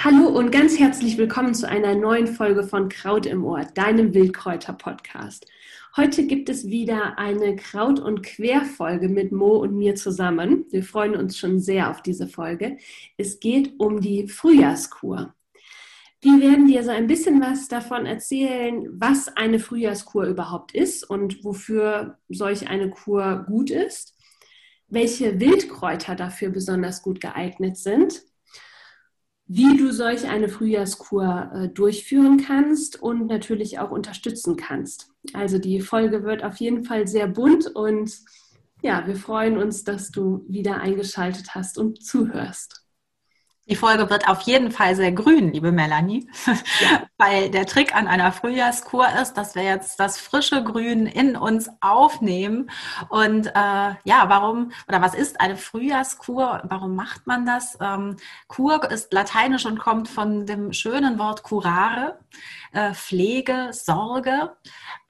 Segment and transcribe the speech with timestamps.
[0.00, 5.44] Hallo und ganz herzlich willkommen zu einer neuen Folge von Kraut im Ohr, deinem Wildkräuter-Podcast.
[5.96, 10.66] Heute gibt es wieder eine Kraut- und Querfolge mit Mo und mir zusammen.
[10.70, 12.76] Wir freuen uns schon sehr auf diese Folge.
[13.16, 15.34] Es geht um die Frühjahrskur.
[16.20, 21.42] Wir werden dir so ein bisschen was davon erzählen, was eine Frühjahrskur überhaupt ist und
[21.42, 24.14] wofür solch eine Kur gut ist,
[24.86, 28.27] welche Wildkräuter dafür besonders gut geeignet sind
[29.48, 35.10] wie du solch eine Frühjahrskur äh, durchführen kannst und natürlich auch unterstützen kannst.
[35.32, 38.12] Also die Folge wird auf jeden Fall sehr bunt und
[38.82, 42.84] ja, wir freuen uns, dass du wieder eingeschaltet hast und zuhörst.
[43.68, 46.26] Die Folge wird auf jeden Fall sehr grün, liebe Melanie,
[46.80, 47.02] ja.
[47.18, 51.68] weil der Trick an einer Frühjahrskur ist, dass wir jetzt das frische Grün in uns
[51.80, 52.70] aufnehmen.
[53.10, 53.50] Und äh,
[54.04, 56.62] ja, warum oder was ist eine Frühjahrskur?
[56.64, 57.76] Warum macht man das?
[57.80, 62.18] Ähm, Kur ist lateinisch und kommt von dem schönen Wort curare,
[62.72, 64.56] äh, Pflege, Sorge.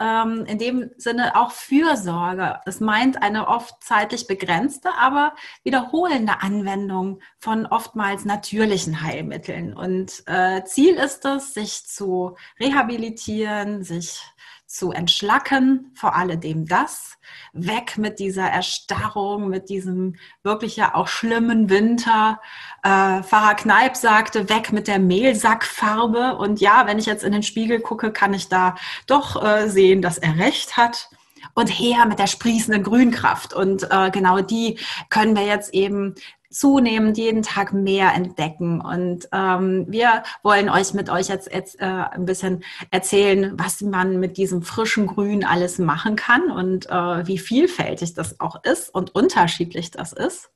[0.01, 2.61] Ähm, in dem Sinne auch Fürsorge.
[2.67, 9.77] Es meint eine oft zeitlich begrenzte, aber wiederholende Anwendung von oftmals natürlichen Heilmitteln.
[9.77, 14.21] Und äh, Ziel ist es, sich zu rehabilitieren, sich
[14.69, 17.17] zu entschlacken, vor alledem das,
[17.55, 22.39] weg mit dieser Erstarrung, mit diesem wirklich ja auch schlimmen Winter.
[22.83, 26.37] Äh, Pfarrer Kneip sagte, weg mit der Mehlsackfarbe.
[26.37, 30.03] Und ja, wenn ich jetzt in den Spiegel gucke, kann ich da doch äh, sehen,
[30.03, 31.09] dass er recht hat
[31.55, 33.55] und her mit der sprießenden Grünkraft.
[33.55, 36.15] Und äh, genau die können wir jetzt eben
[36.51, 38.81] zunehmend jeden Tag mehr entdecken.
[38.81, 44.19] Und ähm, wir wollen euch mit euch jetzt, jetzt äh, ein bisschen erzählen, was man
[44.19, 49.15] mit diesem frischen Grün alles machen kann und äh, wie vielfältig das auch ist und
[49.15, 50.51] unterschiedlich das ist.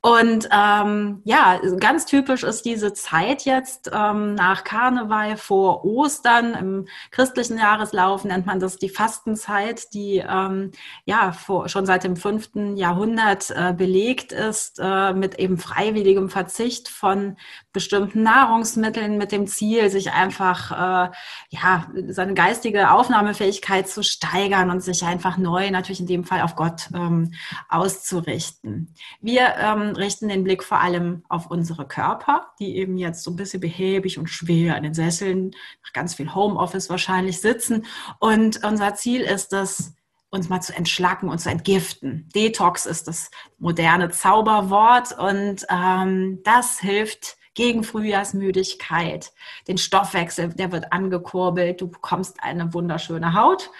[0.00, 6.54] Und ähm, ja, ganz typisch ist diese Zeit jetzt ähm, nach Karneval vor Ostern.
[6.54, 10.70] Im christlichen Jahreslauf nennt man das die Fastenzeit, die ähm,
[11.04, 16.88] ja vor, schon seit dem fünften Jahrhundert äh, belegt ist äh, mit eben freiwilligem Verzicht
[16.88, 17.36] von
[17.72, 20.70] bestimmten Nahrungsmitteln mit dem Ziel, sich einfach
[21.08, 21.10] äh,
[21.50, 26.54] ja seine geistige Aufnahmefähigkeit zu steigern und sich einfach neu natürlich in dem Fall auf
[26.54, 27.32] Gott ähm,
[27.68, 28.94] auszurichten.
[29.20, 29.56] Wir
[29.96, 34.18] richten den Blick vor allem auf unsere Körper, die eben jetzt so ein bisschen behäbig
[34.18, 35.50] und schwer in den Sesseln,
[35.82, 37.86] nach ganz viel Homeoffice wahrscheinlich sitzen.
[38.18, 39.94] Und unser Ziel ist es,
[40.30, 42.28] uns mal zu entschlacken und zu entgiften.
[42.34, 49.32] Detox ist das moderne Zauberwort und ähm, das hilft gegen Frühjahrsmüdigkeit.
[49.66, 53.70] Den Stoffwechsel, der wird angekurbelt, du bekommst eine wunderschöne Haut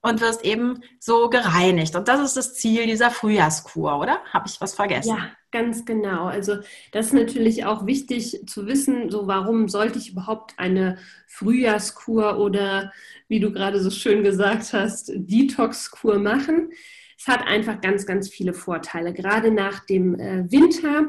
[0.00, 1.94] und wirst eben so gereinigt.
[1.96, 4.20] Und das ist das Ziel dieser Frühjahrskur, oder?
[4.32, 5.16] Habe ich was vergessen?
[5.16, 6.26] Ja, ganz genau.
[6.26, 6.58] Also
[6.92, 12.92] das ist natürlich auch wichtig zu wissen, so warum sollte ich überhaupt eine Frühjahrskur oder,
[13.28, 16.70] wie du gerade so schön gesagt hast, Detox-Kur machen.
[17.18, 19.12] Es hat einfach ganz, ganz viele Vorteile.
[19.12, 21.08] Gerade nach dem äh, Winter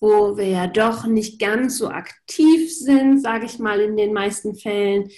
[0.00, 4.56] wo wir ja doch nicht ganz so aktiv sind, sage ich mal in den meisten
[4.56, 5.10] Fällen,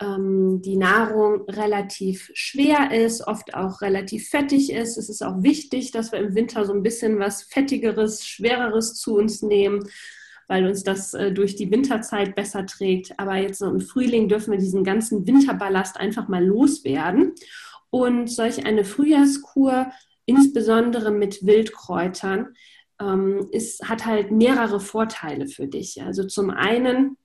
[0.00, 4.96] ähm, die Nahrung relativ schwer ist, oft auch relativ fettig ist.
[4.96, 9.16] Es ist auch wichtig, dass wir im Winter so ein bisschen was Fettigeres, Schwereres zu
[9.16, 9.88] uns nehmen,
[10.46, 13.18] weil uns das äh, durch die Winterzeit besser trägt.
[13.18, 17.34] Aber jetzt im Frühling dürfen wir diesen ganzen Winterballast einfach mal loswerden.
[17.90, 19.90] Und solch eine Frühjahrskur,
[20.26, 22.54] insbesondere mit Wildkräutern,
[23.00, 26.02] ähm, ist, hat halt mehrere Vorteile für dich.
[26.02, 27.16] Also zum einen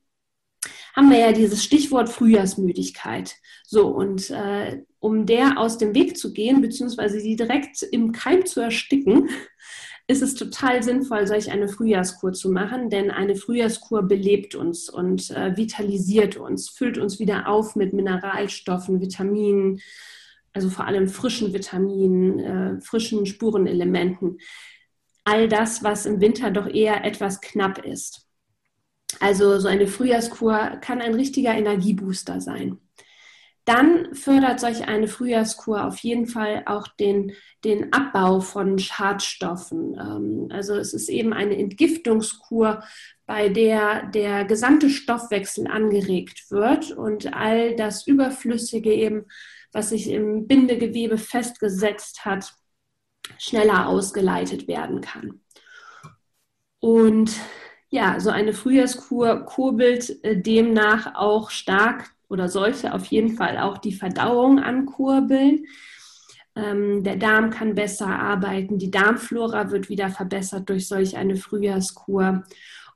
[0.96, 3.36] haben wir ja dieses Stichwort Frühjahrsmüdigkeit.
[3.66, 8.46] So, und äh, um der aus dem Weg zu gehen, beziehungsweise die direkt im Keim
[8.46, 9.30] zu ersticken,
[10.08, 15.32] ist es total sinnvoll, solch eine Frühjahrskur zu machen, denn eine Frühjahrskur belebt uns und
[15.32, 19.82] äh, vitalisiert uns, füllt uns wieder auf mit Mineralstoffen, Vitaminen,
[20.52, 24.40] also vor allem frischen Vitaminen, äh, frischen Spurenelementen.
[25.24, 28.28] All das, was im Winter doch eher etwas knapp ist.
[29.20, 32.80] Also so eine Frühjahrskur kann ein richtiger Energiebooster sein.
[33.66, 37.32] dann fördert solch eine Frühjahrskur auf jeden Fall auch den,
[37.64, 39.96] den Abbau von Schadstoffen.
[39.98, 42.84] Ähm, also es ist eben eine Entgiftungskur,
[43.26, 49.26] bei der der gesamte Stoffwechsel angeregt wird und all das Überflüssige eben,
[49.72, 52.54] was sich im Bindegewebe festgesetzt hat,
[53.38, 55.42] schneller ausgeleitet werden kann.
[56.80, 57.32] Und
[57.94, 63.78] ja, so eine Frühjahrskur kurbelt äh, demnach auch stark oder sollte auf jeden Fall auch
[63.78, 65.68] die Verdauung ankurbeln.
[66.56, 72.44] Ähm, der Darm kann besser arbeiten, die Darmflora wird wieder verbessert durch solch eine Frühjahrskur.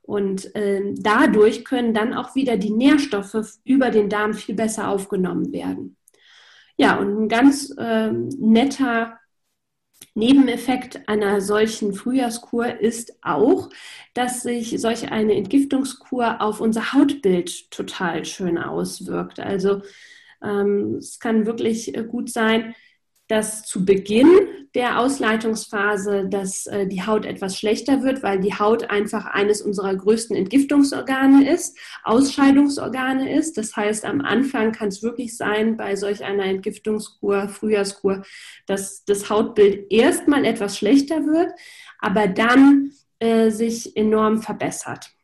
[0.01, 5.51] Und äh, dadurch können dann auch wieder die Nährstoffe über den Darm viel besser aufgenommen
[5.53, 5.95] werden.
[6.75, 9.16] Ja, und ein ganz äh, netter
[10.17, 13.69] Nebeneffekt einer solchen Frühjahrskur ist auch,
[14.15, 19.39] dass sich solch eine Entgiftungskur auf unser Hautbild total schön auswirkt.
[19.39, 19.83] Also
[20.43, 22.73] ähm, es kann wirklich äh, gut sein,
[23.27, 24.29] dass zu Beginn
[24.73, 29.95] der Ausleitungsphase, dass äh, die Haut etwas schlechter wird, weil die Haut einfach eines unserer
[29.95, 33.57] größten Entgiftungsorgane ist, Ausscheidungsorgane ist.
[33.57, 38.23] Das heißt, am Anfang kann es wirklich sein, bei solch einer Entgiftungskur, Frühjahrskur,
[38.65, 41.51] dass das Hautbild erstmal etwas schlechter wird,
[41.99, 45.16] aber dann äh, sich enorm verbessert.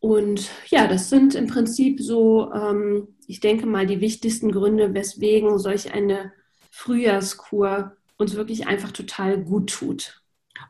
[0.00, 5.58] Und ja, das sind im Prinzip so, ähm, ich denke mal, die wichtigsten Gründe, weswegen
[5.58, 6.32] solch eine
[6.70, 10.22] Frühjahrskur uns wirklich einfach total gut tut.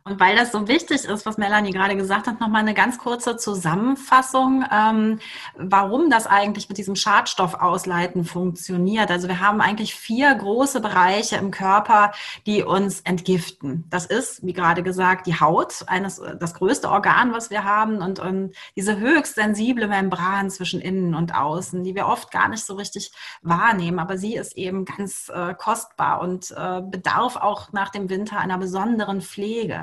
[0.09, 3.37] Und weil das so wichtig ist, was Melanie gerade gesagt hat, nochmal eine ganz kurze
[3.37, 5.19] Zusammenfassung, ähm,
[5.55, 9.11] warum das eigentlich mit diesem Schadstoffausleiten funktioniert.
[9.11, 12.13] Also wir haben eigentlich vier große Bereiche im Körper,
[12.47, 13.85] die uns entgiften.
[13.91, 18.19] Das ist, wie gerade gesagt, die Haut, eines, das größte Organ, was wir haben und,
[18.19, 22.75] und diese höchst sensible Membran zwischen innen und außen, die wir oft gar nicht so
[22.75, 23.13] richtig
[23.43, 23.99] wahrnehmen.
[23.99, 28.57] Aber sie ist eben ganz äh, kostbar und äh, bedarf auch nach dem Winter einer
[28.57, 29.78] besonderen Pflege.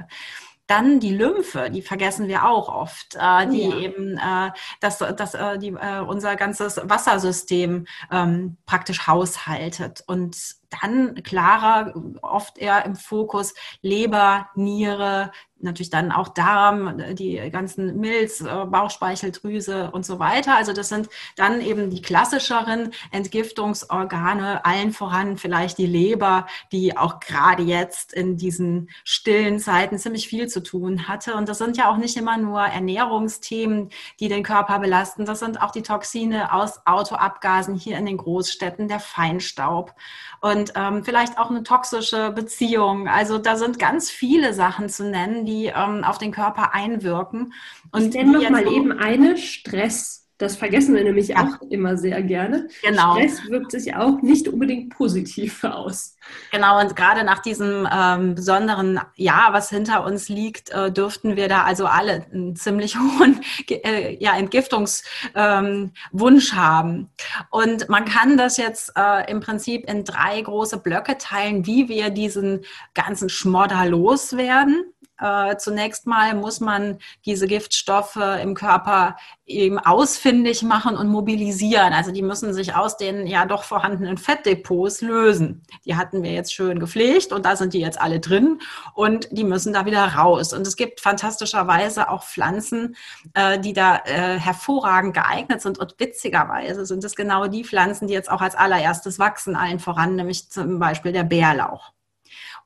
[0.68, 3.77] Dann die Lymphe, die vergessen wir auch oft, äh, die ja.
[3.77, 10.03] eben äh, das, das, äh, die, äh, unser ganzes Wassersystem ähm, praktisch haushaltet.
[10.07, 10.36] Und
[10.81, 15.31] dann klarer, oft eher im Fokus Leber, Niere,
[15.65, 20.56] natürlich dann auch Darm, die ganzen Milz, äh, Bauchspeicheldrüse und so weiter.
[20.56, 27.19] Also das sind dann eben die klassischeren Entgiftungsorgane, allen voran vielleicht die Leber, die auch
[27.19, 31.35] gerade jetzt in diesen stillen Zeiten ziemlich viel zu tun hatte.
[31.35, 33.89] Und das sind ja auch nicht immer nur Ernährungsthemen,
[34.19, 35.25] die den Körper belasten.
[35.25, 39.94] Das sind auch die Toxine aus Autoabgasen hier in den Großstädten, der Feinstaub
[40.41, 43.07] und ähm, vielleicht auch eine toxische Beziehung.
[43.07, 47.54] Also da sind ganz viele Sachen zu nennen, die ähm, auf den Körper einwirken.
[47.92, 50.25] Und ich nenne noch mal eben eine Stress.
[50.38, 51.38] Das vergessen wir nämlich ja.
[51.38, 52.68] auch immer sehr gerne.
[52.84, 53.16] Genau.
[53.16, 56.18] Stress wirkt sich auch nicht unbedingt positiv aus.
[56.52, 61.48] Genau, und gerade nach diesem ähm, besonderen Jahr, was hinter uns liegt, äh, dürften wir
[61.48, 63.40] da also alle einen ziemlich hohen
[63.70, 67.10] äh, ja, Entgiftungswunsch ähm, haben.
[67.50, 72.10] Und man kann das jetzt äh, im Prinzip in drei große Blöcke teilen, wie wir
[72.10, 74.84] diesen ganzen Schmodder loswerden.
[75.19, 79.15] Äh, zunächst mal muss man diese Giftstoffe im Körper
[79.45, 81.94] eben ausfindig machen und mobilisieren.
[81.94, 85.63] Also die müssen sich aus den ja doch vorhandenen Fettdepots lösen.
[85.85, 88.59] Die hatten wir jetzt schön gepflegt und da sind die jetzt alle drin
[88.94, 90.51] und die müssen da wieder raus.
[90.51, 92.95] Und es gibt fantastischerweise auch Pflanzen,
[93.33, 95.77] äh, die da äh, hervorragend geeignet sind.
[95.77, 100.15] Und witzigerweise sind es genau die Pflanzen, die jetzt auch als allererstes wachsen, allen voran,
[100.15, 101.95] nämlich zum Beispiel der Bärlauch.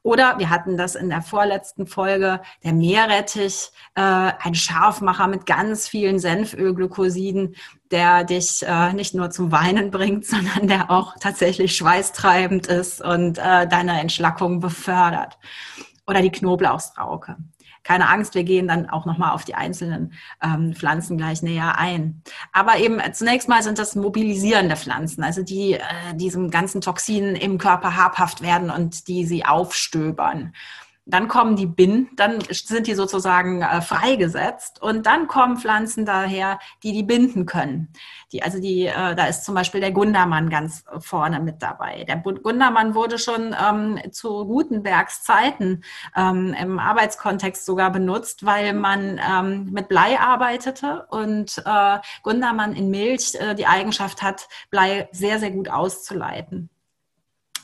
[0.02, 5.88] Oder wir hatten das in der vorletzten Folge, der Meerrettich, äh, ein Scharfmacher mit ganz
[5.88, 7.56] vielen Senfölglykosiden,
[7.92, 13.38] der dich äh, nicht nur zum Weinen bringt, sondern der auch tatsächlich schweißtreibend ist und
[13.38, 15.38] äh, deine Entschlackung befördert.
[16.08, 17.36] Oder die Knoblauchsrauke
[17.84, 22.22] keine Angst, wir gehen dann auch nochmal auf die einzelnen ähm, Pflanzen gleich näher ein.
[22.52, 25.82] Aber eben äh, zunächst mal sind das mobilisierende Pflanzen, also die äh,
[26.14, 30.54] diesem ganzen Toxinen im Körper habhaft werden und die sie aufstöbern.
[31.10, 36.60] Dann kommen die Binden, dann sind die sozusagen äh, freigesetzt und dann kommen Pflanzen daher,
[36.84, 37.92] die die binden können.
[38.32, 42.04] Die, also die, äh, da ist zum Beispiel der Gundermann ganz vorne mit dabei.
[42.04, 45.84] Der Gundermann wurde schon ähm, zu Gutenbergs Zeiten
[46.16, 52.90] ähm, im Arbeitskontext sogar benutzt, weil man ähm, mit Blei arbeitete und äh, Gundermann in
[52.92, 56.70] Milch äh, die Eigenschaft hat, Blei sehr, sehr gut auszuleiten.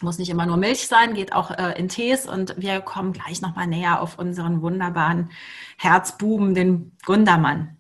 [0.02, 3.42] Muss nicht immer nur Milch sein, geht auch äh, in Tees und wir kommen gleich
[3.42, 5.32] nochmal näher auf unseren wunderbaren
[5.78, 7.78] Herzbuben, den Gundermann.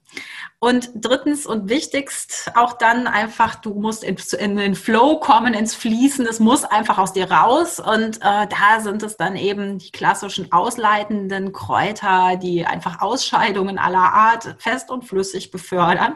[0.59, 5.75] Und drittens und wichtigst auch dann einfach, du musst in, in, den Flow kommen, ins
[5.75, 6.25] Fließen.
[6.25, 7.79] Es muss einfach aus dir raus.
[7.79, 14.13] Und äh, da sind es dann eben die klassischen ausleitenden Kräuter, die einfach Ausscheidungen aller
[14.13, 16.15] Art fest und flüssig befördern.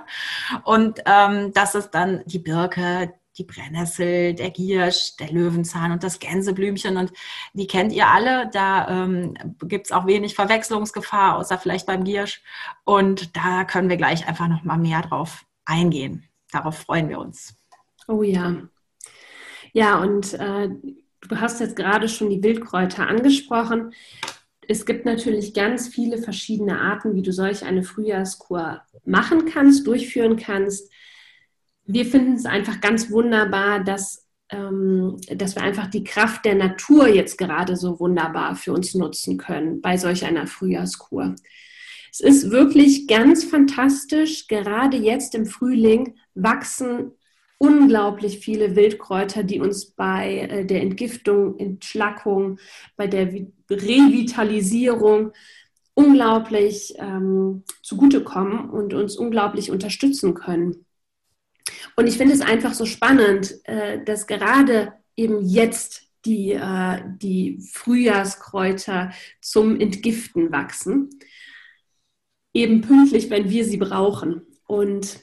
[0.63, 6.19] Und ähm, das ist dann die Birke, die Brennnessel, der Giersch, der Löwenzahn und das
[6.19, 6.98] Gänseblümchen.
[6.98, 7.12] Und
[7.53, 8.50] die kennt ihr alle.
[8.51, 12.43] Da ähm, gibt es auch wenig Verwechslungsgefahr, außer vielleicht beim Giersch.
[12.84, 16.25] Und da können wir gleich einfach noch mal mehr drauf eingehen.
[16.51, 17.55] Darauf freuen wir uns.
[18.08, 18.55] Oh ja.
[19.72, 20.69] Ja, und äh,
[21.22, 23.93] du hast jetzt gerade schon die Wildkräuter angesprochen.
[24.67, 30.38] Es gibt natürlich ganz viele verschiedene Arten, wie du solch eine Frühjahrskur machen kannst, durchführen
[30.38, 30.91] kannst
[31.91, 37.08] wir finden es einfach ganz wunderbar, dass, ähm, dass wir einfach die Kraft der Natur
[37.08, 41.36] jetzt gerade so wunderbar für uns nutzen können bei solch einer Frühjahrskur.
[42.12, 44.48] Es ist wirklich ganz fantastisch.
[44.48, 47.12] Gerade jetzt im Frühling wachsen
[47.58, 52.60] unglaublich viele Wildkräuter, die uns bei äh, der Entgiftung, Entschlackung,
[52.98, 53.34] bei der
[53.69, 55.31] Revitalisierung
[55.96, 60.86] unglaublich ähm, zugutekommen und uns unglaublich unterstützen können.
[61.95, 67.59] Und ich finde es einfach so spannend, äh, dass gerade eben jetzt die, äh, die
[67.71, 71.09] Frühjahrskräuter zum Entgiften wachsen.
[72.53, 74.41] Eben pünktlich, wenn wir sie brauchen.
[74.67, 75.21] Und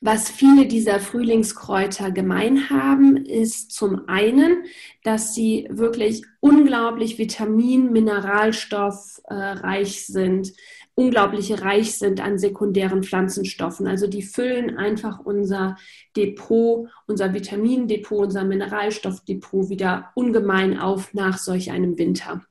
[0.00, 4.64] was viele dieser Frühlingskräuter gemein haben, ist zum einen,
[5.02, 10.52] dass sie wirklich unglaublich vitamin-, mineralstoffreich sind,
[10.94, 13.86] unglaublich reich sind an sekundären Pflanzenstoffen.
[13.86, 15.76] Also die füllen einfach unser
[16.16, 22.42] Depot, unser Vitamindepot, unser Mineralstoffdepot wieder ungemein auf nach solch einem Winter.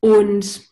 [0.00, 0.70] Und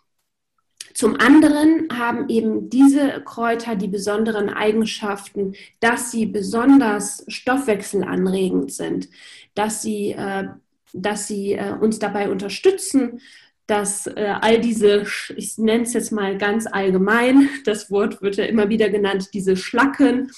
[0.99, 9.09] zum anderen haben eben diese Kräuter die besonderen Eigenschaften, dass sie besonders stoffwechselanregend sind,
[9.55, 10.49] dass sie, äh,
[10.93, 13.21] dass sie äh, uns dabei unterstützen,
[13.69, 15.05] dass äh, all diese,
[15.37, 19.57] ich nenne es jetzt mal ganz allgemein, das Wort wird ja immer wieder genannt, diese
[19.57, 20.33] Schlacken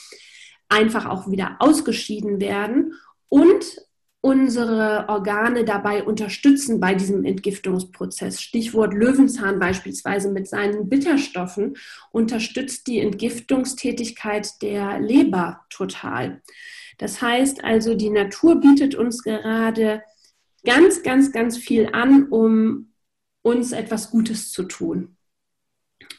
[0.69, 2.95] einfach auch wieder ausgeschieden werden
[3.29, 3.65] und
[4.21, 8.43] unsere Organe dabei unterstützen bei diesem Entgiftungsprozess.
[8.43, 11.77] Stichwort Löwenzahn beispielsweise mit seinen Bitterstoffen
[12.11, 16.43] unterstützt die Entgiftungstätigkeit der Leber total.
[16.99, 20.03] Das heißt also, die Natur bietet uns gerade
[20.67, 22.90] ganz, ganz, ganz viel an, um
[23.43, 25.17] uns etwas Gutes zu tun.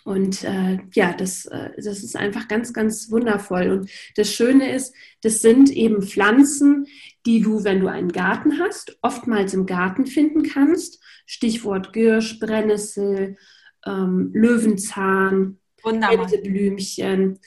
[0.03, 3.69] Und äh, ja, das, äh, das ist einfach ganz, ganz wundervoll.
[3.69, 6.87] Und das Schöne ist, das sind eben Pflanzen,
[7.25, 11.03] die du, wenn du einen Garten hast, oftmals im Garten finden kannst.
[11.25, 13.37] Stichwort Girsch, Brennnessel,
[13.85, 17.39] ähm, Löwenzahn, Blümchen.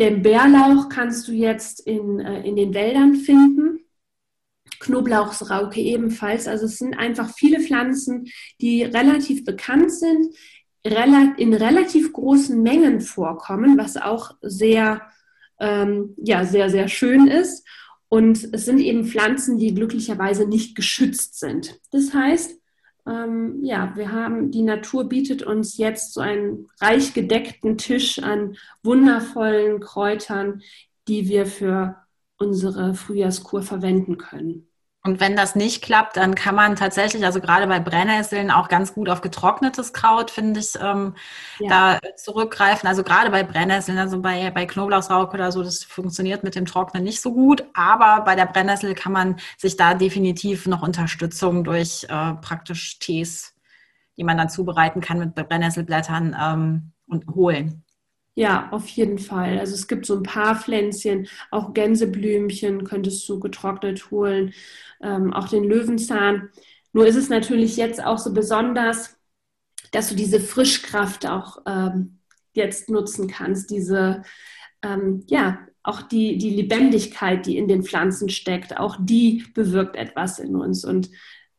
[0.00, 3.73] Den Bärlauch kannst du jetzt in, äh, in den Wäldern finden.
[4.84, 6.46] Knoblauchsrauke ebenfalls.
[6.46, 8.26] Also es sind einfach viele Pflanzen,
[8.60, 10.34] die relativ bekannt sind,
[10.82, 15.00] in relativ großen Mengen vorkommen, was auch sehr,
[15.58, 17.66] ähm, ja, sehr, sehr schön ist.
[18.10, 21.80] Und es sind eben Pflanzen, die glücklicherweise nicht geschützt sind.
[21.90, 22.60] Das heißt,
[23.06, 28.56] ähm, ja, wir haben, die Natur bietet uns jetzt so einen reich gedeckten Tisch an
[28.82, 30.62] wundervollen Kräutern,
[31.08, 31.96] die wir für
[32.38, 34.68] unsere Frühjahrskur verwenden können.
[35.06, 38.94] Und wenn das nicht klappt, dann kann man tatsächlich, also gerade bei Brennnesseln, auch ganz
[38.94, 41.14] gut auf getrocknetes Kraut, finde ich, ähm,
[41.58, 41.98] ja.
[42.00, 42.88] da zurückgreifen.
[42.88, 47.04] Also gerade bei Brennnesseln, also bei, bei Knoblauchsrauch oder so, das funktioniert mit dem Trocknen
[47.04, 47.64] nicht so gut.
[47.74, 53.54] Aber bei der Brennnessel kann man sich da definitiv noch Unterstützung durch äh, praktisch Tees,
[54.16, 57.83] die man dann zubereiten kann mit Brennnesselblättern ähm, und holen.
[58.36, 59.58] Ja, auf jeden Fall.
[59.60, 64.52] Also es gibt so ein paar Pflänzchen, auch Gänseblümchen könntest du getrocknet holen,
[65.02, 66.50] ähm, auch den Löwenzahn.
[66.92, 69.16] Nur ist es natürlich jetzt auch so besonders,
[69.92, 72.20] dass du diese Frischkraft auch ähm,
[72.54, 74.22] jetzt nutzen kannst, diese,
[74.82, 80.38] ähm, ja, auch die, die Lebendigkeit, die in den Pflanzen steckt, auch die bewirkt etwas
[80.40, 80.84] in uns.
[80.84, 81.10] Und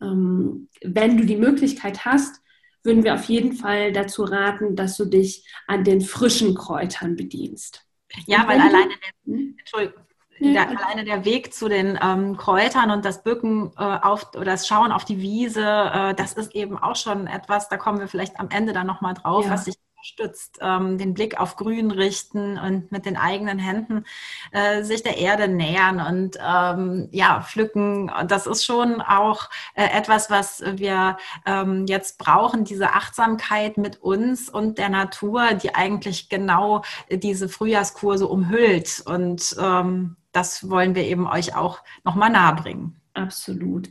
[0.01, 2.41] ähm, wenn du die Möglichkeit hast,
[2.86, 7.86] würden wir auf jeden Fall dazu raten, dass du dich an den frischen Kräutern bedienst.
[8.25, 9.56] Ja, weil alleine der, hm?
[9.60, 10.06] Entschuldigung,
[10.39, 14.68] der, alleine der Weg zu den ähm, Kräutern und das Bücken äh, auf oder das
[14.68, 18.39] Schauen auf die Wiese, äh, das ist eben auch schon etwas, da kommen wir vielleicht
[18.39, 19.51] am Ende dann nochmal drauf, ja.
[19.51, 20.59] was sich unterstützt.
[20.62, 24.05] Ähm, den Blick auf Grün richten und mit den eigenen Händen
[24.51, 28.12] äh, sich der Erde nähern und ähm, ja, pflücken.
[28.27, 34.50] Das ist schon auch äh, etwas, was wir ähm, jetzt brauchen, diese Achtsamkeit mit uns
[34.50, 39.01] und der Natur, die eigentlich genau diese Frühjahrskurse umhüllt.
[39.05, 43.00] Und ähm, das wollen wir eben euch auch nochmal nahebringen.
[43.13, 43.89] Absolut.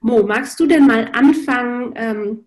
[0.00, 2.46] Mo, magst du denn mal anfangen, ähm,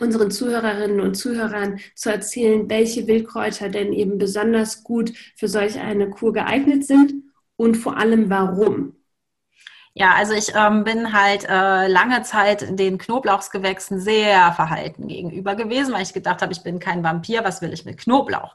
[0.00, 6.10] unseren Zuhörerinnen und Zuhörern zu erzählen, welche Wildkräuter denn eben besonders gut für solch eine
[6.10, 7.14] Kur geeignet sind
[7.56, 8.94] und vor allem warum?
[9.98, 15.92] Ja, also ich ähm, bin halt äh, lange Zeit den Knoblauchsgewächsen sehr verhalten gegenüber gewesen,
[15.92, 18.54] weil ich gedacht habe, ich bin kein Vampir, was will ich mit Knoblauch?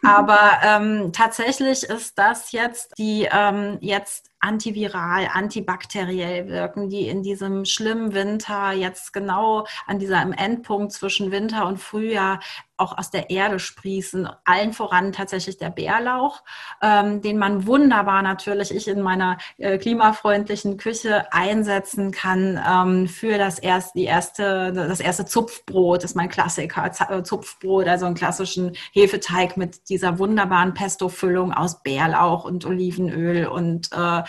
[0.00, 0.08] Mhm.
[0.08, 7.64] Aber ähm, tatsächlich ist das jetzt die ähm, jetzt antiviral, antibakteriell wirken, die in diesem
[7.64, 12.40] schlimmen Winter jetzt genau an diesem Endpunkt zwischen Winter und Frühjahr
[12.78, 14.28] auch aus der Erde sprießen.
[14.44, 16.42] Allen voran tatsächlich der Bärlauch,
[16.80, 23.36] ähm, den man wunderbar natürlich ich in meiner äh, klimafreundlichen Küche einsetzen kann ähm, für
[23.36, 28.76] das erste, die erste, das erste Zupfbrot, ist mein Klassiker, äh, Zupfbrot, also einen klassischen
[28.92, 34.22] Hefeteig mit dieser wunderbaren Pesto-Füllung aus Bärlauch und Olivenöl und äh,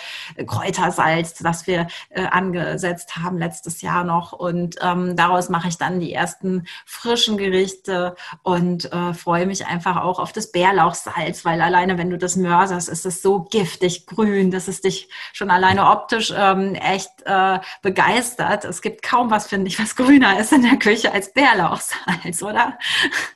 [0.46, 4.34] Kräutersalz, das wir äh, angesetzt haben letztes Jahr noch.
[4.34, 9.98] Und ähm, daraus mache ich dann die ersten frischen Gerichte und äh, freue mich einfach
[9.98, 14.52] auch auf das Bärlauchsalz, weil alleine, wenn du das mörserst, ist es so giftig grün,
[14.52, 18.66] dass es dich schon alleine optisch ähm, echt äh, begeistert.
[18.66, 22.78] Es gibt kaum was, finde ich, was grüner ist in der Küche als Bärlauchsalz, oder?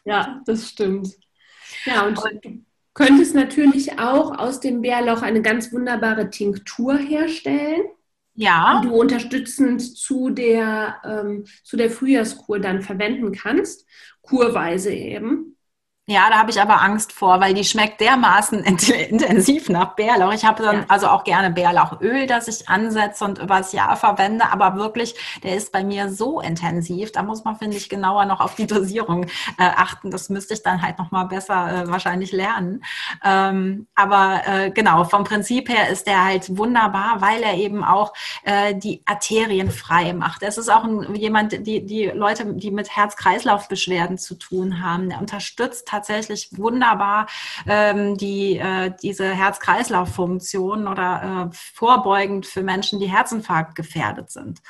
[0.06, 1.10] Ja, das stimmt.
[1.86, 7.84] Ja, und, und könntest natürlich auch aus dem Bärlauch eine ganz wunderbare Tinktur herstellen.
[8.36, 8.82] Ja.
[8.82, 13.86] Die du unterstützend zu der, ähm, zu der Frühjahrskur dann verwenden kannst.
[14.22, 15.58] Kurweise eben.
[16.06, 20.34] Ja, da habe ich aber Angst vor, weil die schmeckt dermaßen intensiv nach Bärlauch.
[20.34, 20.86] Ich habe dann ja.
[20.90, 25.72] also auch gerne Bärlauchöl, das ich ansetze und übers Jahr verwende, aber wirklich, der ist
[25.72, 27.14] bei mir so intensiv.
[27.14, 30.12] Da muss man, finde ich, genauer noch auf die Dosierung äh, achten.
[30.12, 32.84] Das müsste ich dann halt noch mal besser äh, wahrscheinlich lernen.
[33.24, 38.12] Ähm, aber äh, genau, vom Prinzip her ist der halt wunderbar, weil er eben auch
[38.44, 40.44] äh, die Arterien frei macht.
[40.44, 45.22] Es ist auch ein, jemand, die, die Leute, die mit Herz-Kreislauf-Beschwerden zu tun haben, der
[45.22, 47.28] unterstützt tatsächlich wunderbar
[47.68, 54.62] ähm, die, äh, diese Herz-Kreislauf-Funktion oder äh, vorbeugend für Menschen, die Herzinfarkt gefährdet sind.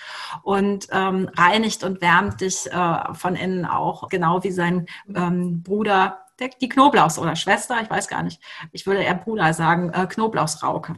[0.43, 6.19] Und ähm, reinigt und wärmt dich äh, von innen auch, genau wie sein ähm, Bruder,
[6.39, 10.07] der, die Knoblauchs- oder Schwester, ich weiß gar nicht, ich würde eher Bruder sagen, äh,
[10.07, 10.95] Knoblauchsrauke.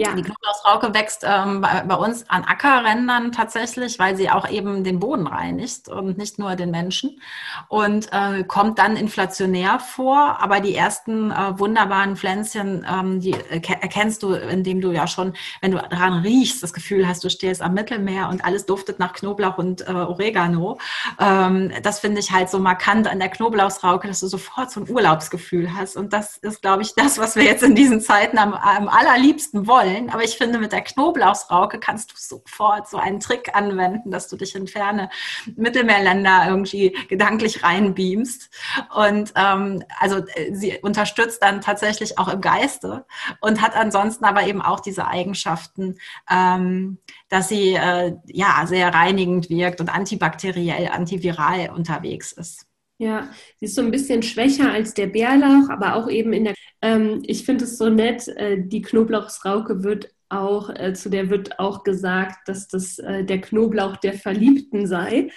[0.00, 0.14] Ja.
[0.14, 4.98] Die Knoblauchsrauke wächst ähm, bei, bei, uns an Ackerrändern tatsächlich, weil sie auch eben den
[4.98, 7.20] Boden reinigt und nicht nur den Menschen
[7.68, 10.38] und äh, kommt dann inflationär vor.
[10.40, 15.72] Aber die ersten äh, wunderbaren Pflänzchen, ähm, die erkennst du, indem du ja schon, wenn
[15.72, 19.58] du daran riechst, das Gefühl hast, du stehst am Mittelmeer und alles duftet nach Knoblauch
[19.58, 20.78] und äh, Oregano.
[21.18, 24.88] Ähm, das finde ich halt so markant an der Knoblauchsrauke, dass du sofort so ein
[24.88, 25.98] Urlaubsgefühl hast.
[25.98, 29.66] Und das ist, glaube ich, das, was wir jetzt in diesen Zeiten am, am allerliebsten
[29.66, 30.10] wollen wollen.
[30.10, 34.36] Aber ich finde, mit der Knoblauchsrauke kannst du sofort so einen Trick anwenden, dass du
[34.36, 35.10] dich in ferne
[35.56, 38.50] Mittelmeerländer irgendwie gedanklich reinbeamst.
[38.94, 43.06] Und ähm, also äh, sie unterstützt dann tatsächlich auch im Geiste
[43.40, 45.98] und hat ansonsten aber eben auch diese Eigenschaften,
[46.30, 46.98] ähm,
[47.28, 52.69] dass sie äh, ja sehr reinigend wirkt und antibakteriell, antiviral unterwegs ist.
[53.00, 56.54] Ja, sie ist so ein bisschen schwächer als der Bärlauch, aber auch eben in der.
[56.82, 61.58] Ähm, ich finde es so nett, äh, die Knoblauchsrauke wird auch, äh, zu der wird
[61.58, 65.30] auch gesagt, dass das äh, der Knoblauch der Verliebten sei.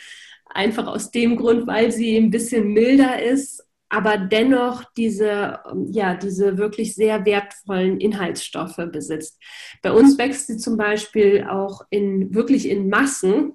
[0.47, 6.57] Einfach aus dem Grund, weil sie ein bisschen milder ist, aber dennoch diese, ja, diese
[6.57, 9.39] wirklich sehr wertvollen Inhaltsstoffe besitzt.
[9.81, 13.53] Bei uns wächst sie zum Beispiel auch in, wirklich in Massen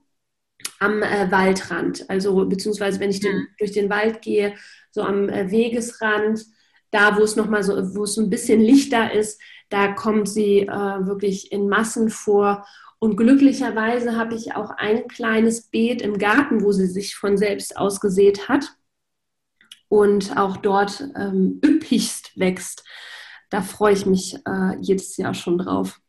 [0.79, 2.09] am äh, Waldrand.
[2.09, 3.49] Also beziehungsweise wenn ich den, mhm.
[3.59, 4.55] durch den Wald gehe,
[4.91, 6.45] so am äh, Wegesrand,
[6.91, 11.07] da wo es nochmal so, wo es ein bisschen lichter ist, da kommt sie äh,
[11.07, 12.67] wirklich in Massen vor.
[12.99, 17.77] Und glücklicherweise habe ich auch ein kleines Beet im Garten, wo sie sich von selbst
[17.77, 18.75] ausgesät hat
[19.89, 22.85] und auch dort ähm, üppigst wächst.
[23.51, 26.01] Da freue ich mich äh, jedes Jahr schon drauf.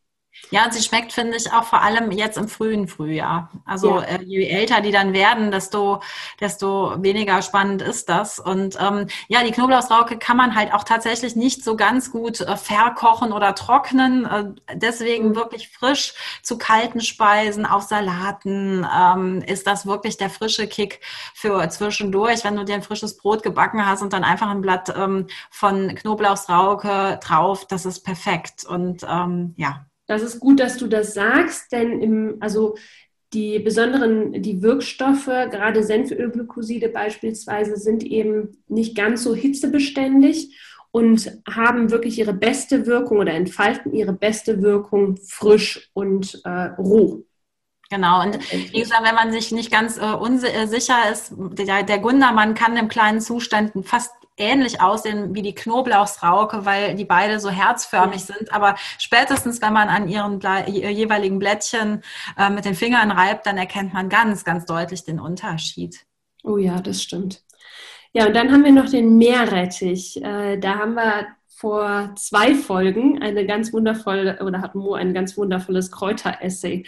[0.51, 3.51] Ja, und sie schmeckt, finde ich, auch vor allem jetzt im frühen Frühjahr.
[3.65, 4.05] Also ja.
[4.05, 6.01] äh, je älter die dann werden, desto,
[6.39, 8.39] desto weniger spannend ist das.
[8.39, 12.57] Und ähm, ja, die Knoblauchsrauke kann man halt auch tatsächlich nicht so ganz gut äh,
[12.57, 14.25] verkochen oder trocknen.
[14.25, 15.35] Äh, deswegen mhm.
[15.35, 21.01] wirklich frisch zu kalten Speisen, auf Salaten ähm, ist das wirklich der frische Kick
[21.35, 24.91] für zwischendurch, wenn du dir ein frisches Brot gebacken hast und dann einfach ein Blatt
[24.95, 27.67] ähm, von Knoblauchsrauke drauf.
[27.67, 28.65] Das ist perfekt.
[28.65, 32.75] Und ähm, ja, das ist gut, dass du das sagst, denn im, also
[33.31, 40.57] die besonderen, die Wirkstoffe, gerade Senfölglykoside beispielsweise, sind eben nicht ganz so hitzebeständig
[40.89, 47.23] und haben wirklich ihre beste Wirkung oder entfalten ihre beste Wirkung frisch und äh, roh.
[47.91, 52.55] Genau, und wie gesagt, wenn man sich nicht ganz äh, unsicher ist, der, der Gundermann
[52.55, 58.27] kann im kleinen Zustand fast ähnlich aussehen wie die Knoblauchsrauke, weil die beide so herzförmig
[58.27, 58.35] ja.
[58.35, 58.53] sind.
[58.53, 62.01] Aber spätestens, wenn man an ihren jeweiligen Blättchen
[62.37, 66.05] äh, mit den Fingern reibt, dann erkennt man ganz, ganz deutlich den Unterschied.
[66.43, 67.43] Oh ja, das stimmt.
[68.13, 70.21] Ja, und dann haben wir noch den Meerrettich.
[70.23, 75.37] Äh, da haben wir vor zwei Folgen eine ganz wundervolle, oder hat Mo ein ganz
[75.37, 76.85] wundervolles Kräuteressay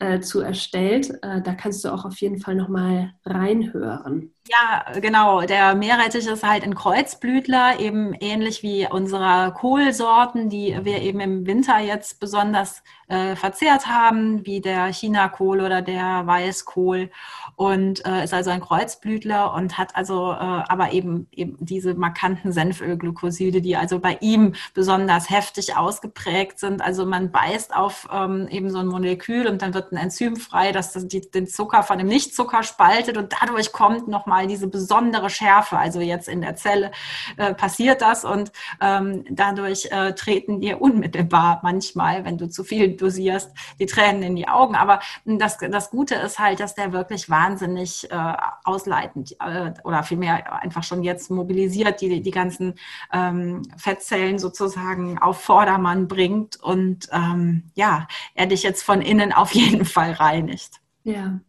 [0.00, 1.10] äh, zu erstellt.
[1.22, 4.32] Äh, da kannst du auch auf jeden Fall nochmal reinhören.
[4.48, 5.42] Ja, genau.
[5.42, 11.46] Der Meerrettich ist halt ein Kreuzblütler, eben ähnlich wie unsere Kohlsorten, die wir eben im
[11.46, 17.10] Winter jetzt besonders äh, verzehrt haben, wie der Chinakohl oder der Weißkohl.
[17.54, 22.50] Und äh, ist also ein Kreuzblütler und hat also äh, aber eben, eben diese markanten
[22.50, 26.80] Senfölglykoside, die also bei ihm besonders heftig ausgeprägt sind.
[26.80, 30.72] Also man beißt auf ähm, eben so ein Molekül und dann wird ein Enzym frei,
[30.72, 35.78] das den Zucker von dem Nichtzucker spaltet und dadurch kommt nochmal diese besondere Schärfe.
[35.78, 36.90] Also jetzt in der Zelle
[37.36, 42.96] äh, passiert das und ähm, dadurch äh, treten dir unmittelbar manchmal, wenn du zu viel
[42.96, 44.74] dosierst, die Tränen in die Augen.
[44.74, 48.32] Aber das, das Gute ist halt, dass der wirklich wahnsinnig äh,
[48.64, 52.74] ausleitend äh, oder vielmehr einfach schon jetzt mobilisiert, die, die ganzen
[53.12, 59.52] ähm, Fettzellen sozusagen auf Vordermann bringt und ähm, ja, er dich jetzt von innen auf
[59.52, 60.80] jeden Fall reinigt.
[61.04, 61.40] Ja,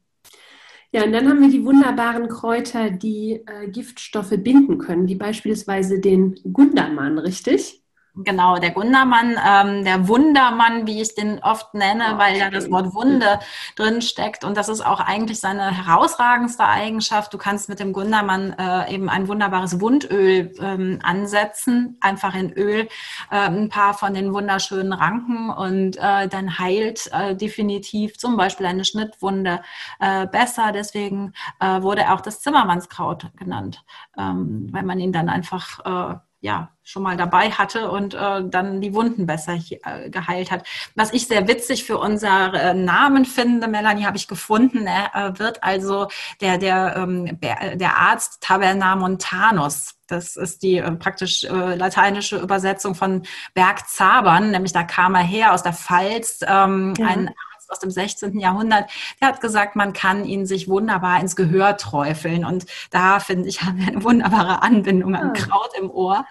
[0.93, 6.01] ja, und dann haben wir die wunderbaren Kräuter, die äh, Giftstoffe binden können, wie beispielsweise
[6.01, 7.80] den Gundermann, richtig?
[8.13, 12.69] Genau, der Gundermann, ähm, der Wundermann, wie ich den oft nenne, oh, weil da das
[12.69, 13.39] Wort Wunde
[13.77, 14.43] drin steckt.
[14.43, 17.33] Und das ist auch eigentlich seine herausragendste Eigenschaft.
[17.33, 22.89] Du kannst mit dem Gundermann äh, eben ein wunderbares Wundöl ähm, ansetzen, einfach in Öl
[23.29, 28.65] äh, ein paar von den wunderschönen Ranken und äh, dann heilt äh, definitiv zum Beispiel
[28.65, 29.61] eine Schnittwunde
[30.01, 30.73] äh, besser.
[30.73, 33.85] Deswegen äh, wurde auch das Zimmermannskraut genannt,
[34.17, 38.81] ähm, weil man ihn dann einfach äh, ja, schon mal dabei hatte und äh, dann
[38.81, 40.67] die Wunden besser äh, geheilt hat.
[40.95, 45.63] Was ich sehr witzig für unsere äh, Namen finde, Melanie, habe ich gefunden, er wird
[45.63, 46.07] also
[46.41, 49.95] der, der, ähm, der Arzt Tabernamontanus.
[50.07, 53.23] Das ist die äh, praktisch äh, lateinische Übersetzung von
[53.53, 57.05] Bergzabern, nämlich da kam er her aus der Pfalz, ähm, ja.
[57.05, 57.29] ein
[57.71, 58.39] aus dem 16.
[58.39, 58.89] Jahrhundert,
[59.21, 62.45] der hat gesagt, man kann ihn sich wunderbar ins Gehör träufeln.
[62.45, 65.33] Und da, finde ich, haben wir eine wunderbare Anbindung an ah.
[65.33, 66.25] Kraut im Ohr.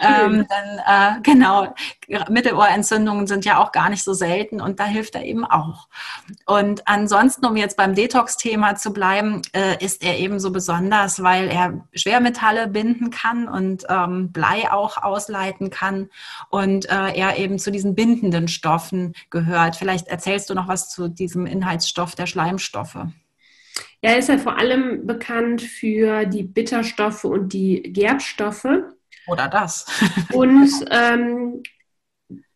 [0.00, 1.74] Ähm, dann, äh, genau,
[2.28, 5.88] Mittelohrentzündungen sind ja auch gar nicht so selten und da hilft er eben auch.
[6.46, 11.48] Und ansonsten, um jetzt beim Detox-Thema zu bleiben, äh, ist er eben so besonders, weil
[11.48, 16.10] er Schwermetalle binden kann und ähm, Blei auch ausleiten kann
[16.50, 19.76] und äh, er eben zu diesen bindenden Stoffen gehört.
[19.76, 22.94] Vielleicht erzählst du noch was zu diesem Inhaltsstoff der Schleimstoffe.
[24.02, 28.66] Ja, er ist ja vor allem bekannt für die Bitterstoffe und die Gerbstoffe.
[29.26, 29.86] Oder das.
[30.32, 31.62] und ähm,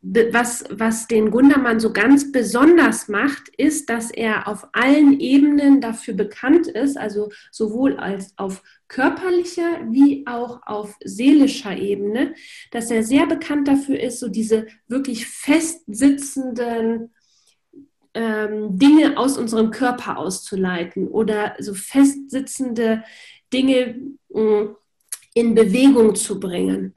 [0.01, 6.15] was, was den Gundermann so ganz besonders macht, ist, dass er auf allen Ebenen dafür
[6.15, 12.35] bekannt ist, also sowohl als auf körperlicher wie auch auf seelischer Ebene,
[12.71, 17.11] dass er sehr bekannt dafür ist, so diese wirklich festsitzenden
[18.19, 23.05] ähm, Dinge aus unserem Körper auszuleiten oder so festsitzende
[23.53, 23.97] Dinge
[24.35, 24.67] äh,
[25.35, 26.93] in Bewegung zu bringen.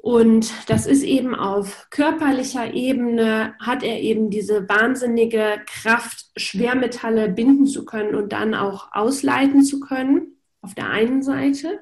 [0.00, 7.66] Und das ist eben auf körperlicher Ebene, hat er eben diese wahnsinnige Kraft, Schwermetalle binden
[7.66, 11.80] zu können und dann auch ausleiten zu können, auf der einen Seite.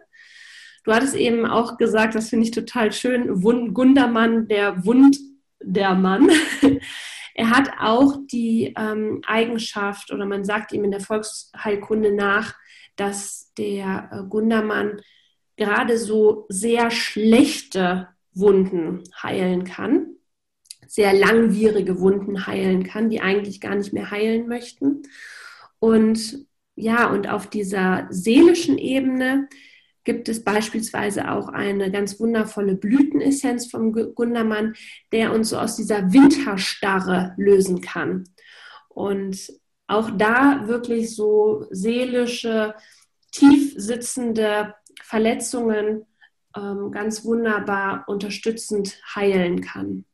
[0.84, 3.42] Du hattest eben auch gesagt, das finde ich total schön,
[3.74, 5.18] Gundermann, der Wund
[5.60, 6.30] der Mann.
[7.38, 12.54] Er hat auch die ähm, Eigenschaft, oder man sagt ihm in der Volksheilkunde nach,
[12.96, 15.02] dass der äh, Gundermann
[15.56, 20.16] gerade so sehr schlechte Wunden heilen kann.
[20.86, 25.02] sehr langwierige Wunden heilen kann, die eigentlich gar nicht mehr heilen möchten.
[25.78, 29.48] Und ja, und auf dieser seelischen Ebene
[30.06, 34.74] gibt es beispielsweise auch eine ganz wundervolle Blütenessenz vom Gundermann,
[35.12, 38.24] der uns so aus dieser Winterstarre lösen kann.
[38.88, 39.52] Und
[39.88, 42.74] auch da wirklich so seelische,
[43.32, 46.06] tief sitzende Verletzungen
[46.56, 50.06] ähm, ganz wunderbar unterstützend heilen kann.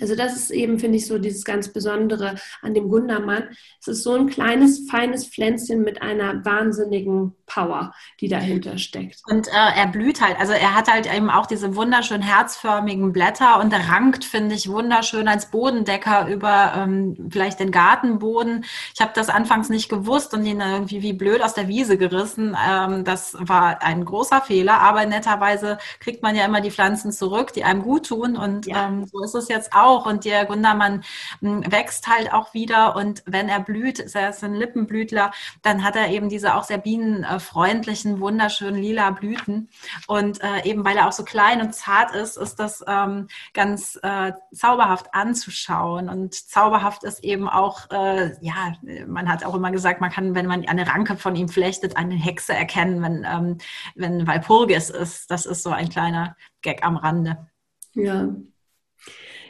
[0.00, 3.48] Also das ist eben, finde ich, so dieses ganz Besondere an dem Gundermann.
[3.80, 9.20] Es ist so ein kleines, feines Pflänzchen mit einer wahnsinnigen Power, die dahinter steckt.
[9.28, 13.60] Und äh, er blüht halt, also er hat halt eben auch diese wunderschön herzförmigen Blätter
[13.60, 18.64] und rankt, finde ich, wunderschön als Bodendecker über ähm, vielleicht den Gartenboden.
[18.94, 22.56] Ich habe das anfangs nicht gewusst und ihn irgendwie wie blöd aus der Wiese gerissen.
[22.66, 27.52] Ähm, das war ein großer Fehler, aber netterweise kriegt man ja immer die Pflanzen zurück,
[27.52, 28.88] die einem gut tun und ja.
[28.88, 30.06] ähm, so ist es jetzt auch auch.
[30.06, 31.02] Und der Gundermann
[31.40, 32.96] hm, wächst halt auch wieder.
[32.96, 36.78] Und wenn er blüht, ist er ein Lippenblütler, dann hat er eben diese auch sehr
[36.78, 39.68] bienenfreundlichen, wunderschönen lila Blüten.
[40.06, 43.98] Und äh, eben weil er auch so klein und zart ist, ist das ähm, ganz
[44.02, 46.08] äh, zauberhaft anzuschauen.
[46.08, 48.74] Und zauberhaft ist eben auch, äh, ja,
[49.06, 52.14] man hat auch immer gesagt, man kann, wenn man eine Ranke von ihm flechtet, eine
[52.14, 53.58] Hexe erkennen, wenn, ähm,
[53.94, 55.30] wenn Walpurgis ist.
[55.30, 57.48] Das ist so ein kleiner Gag am Rande.
[57.94, 58.28] Ja,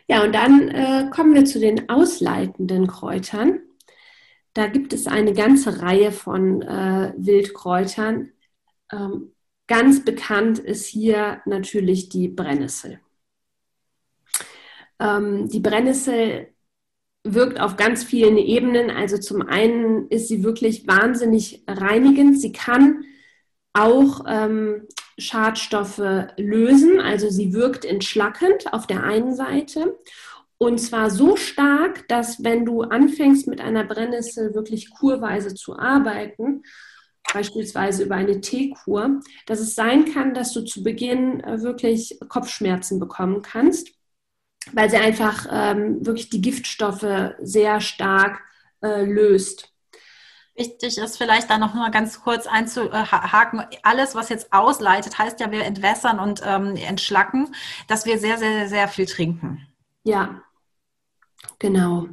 [0.09, 3.61] ja, und dann äh, kommen wir zu den ausleitenden Kräutern.
[4.55, 8.33] Da gibt es eine ganze Reihe von äh, Wildkräutern.
[8.93, 9.33] Ähm,
[9.67, 13.01] ganz bekannt ist hier natürlich die Brennnessel.
[14.99, 16.49] Ähm, die Brennnessel
[17.25, 18.91] wirkt auf ganz vielen Ebenen.
[18.91, 22.41] Also zum einen ist sie wirklich wahnsinnig reinigend.
[22.41, 23.05] Sie kann
[23.73, 24.87] auch ähm,
[25.19, 27.01] Schadstoffe lösen.
[27.01, 29.99] Also sie wirkt entschlackend auf der einen Seite.
[30.59, 36.63] Und zwar so stark, dass wenn du anfängst mit einer Brennnessel wirklich kurweise zu arbeiten,
[37.33, 43.01] beispielsweise über eine Teekur, dass es sein kann, dass du zu Beginn äh, wirklich Kopfschmerzen
[43.01, 43.91] bekommen kannst,
[44.73, 48.41] weil sie einfach ähm, wirklich die Giftstoffe sehr stark
[48.83, 49.72] äh, löst.
[50.55, 53.65] Wichtig ist vielleicht da noch mal ganz kurz einzuhaken.
[53.83, 57.55] Alles, was jetzt ausleitet, heißt ja, wir entwässern und ähm, entschlacken,
[57.89, 59.67] dass wir sehr, sehr, sehr viel trinken.
[60.05, 60.43] Ja,
[61.59, 62.09] genau.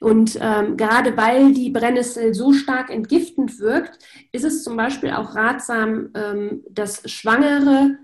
[0.00, 3.98] Und ähm, gerade weil die Brennnessel so stark entgiftend wirkt,
[4.32, 7.98] ist es zum Beispiel auch ratsam, ähm, dass Schwangere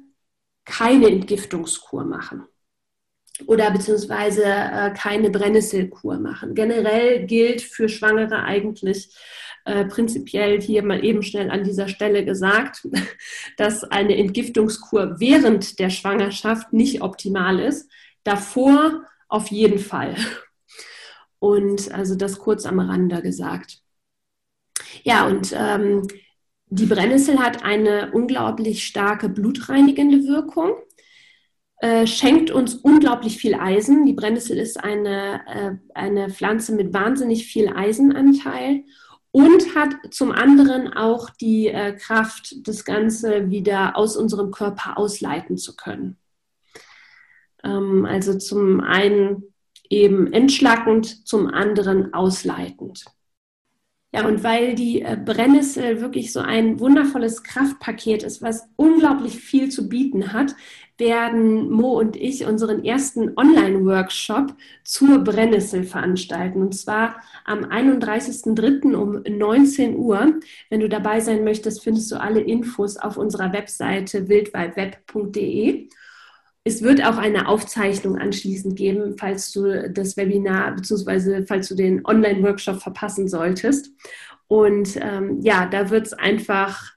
[0.65, 2.47] keine Entgiftungskur machen
[3.47, 6.55] oder beziehungsweise äh, keine Brennnesselkur machen.
[6.55, 9.15] Generell gilt für Schwangere eigentlich,
[9.65, 12.87] äh, prinzipiell hier mal eben schnell an dieser Stelle gesagt,
[13.57, 17.91] dass eine Entgiftungskur während der Schwangerschaft nicht optimal ist.
[18.25, 20.17] Davor auf jeden Fall.
[21.39, 23.79] Und also das kurz am Rande gesagt.
[25.03, 26.07] Ja, und ähm,
[26.69, 30.73] die Brennnessel hat eine unglaublich starke blutreinigende Wirkung,
[31.79, 34.07] äh, schenkt uns unglaublich viel Eisen.
[34.07, 38.85] Die Brennnessel ist eine, äh, eine Pflanze mit wahnsinnig viel Eisenanteil
[39.35, 45.59] und hat zum anderen auch die äh, Kraft, das Ganze wieder aus unserem Körper ausleiten
[45.59, 46.19] zu können.
[47.65, 49.43] Ähm, also zum einen
[49.91, 53.07] eben entschlackend, zum anderen ausleitend.
[54.13, 59.69] Ja, und weil die äh, Brennnessel wirklich so ein wundervolles Kraftpaket ist, was unglaublich viel
[59.69, 60.55] zu bieten hat,
[60.99, 64.55] werden Mo und ich unseren ersten Online-Workshop
[64.85, 66.63] zur Brennnessel veranstalten.
[66.63, 68.95] Und zwar am 31.03.
[68.95, 70.41] um 19 Uhr.
[70.71, 75.89] Wenn du dabei sein möchtest, findest du alle Infos auf unserer Webseite wildwildweb.de.
[76.67, 81.45] Es wird auch eine Aufzeichnung anschließend geben, falls du das Webinar bzw.
[81.45, 83.91] falls du den Online-Workshop verpassen solltest.
[84.47, 86.93] Und ähm, ja, da wird es einfach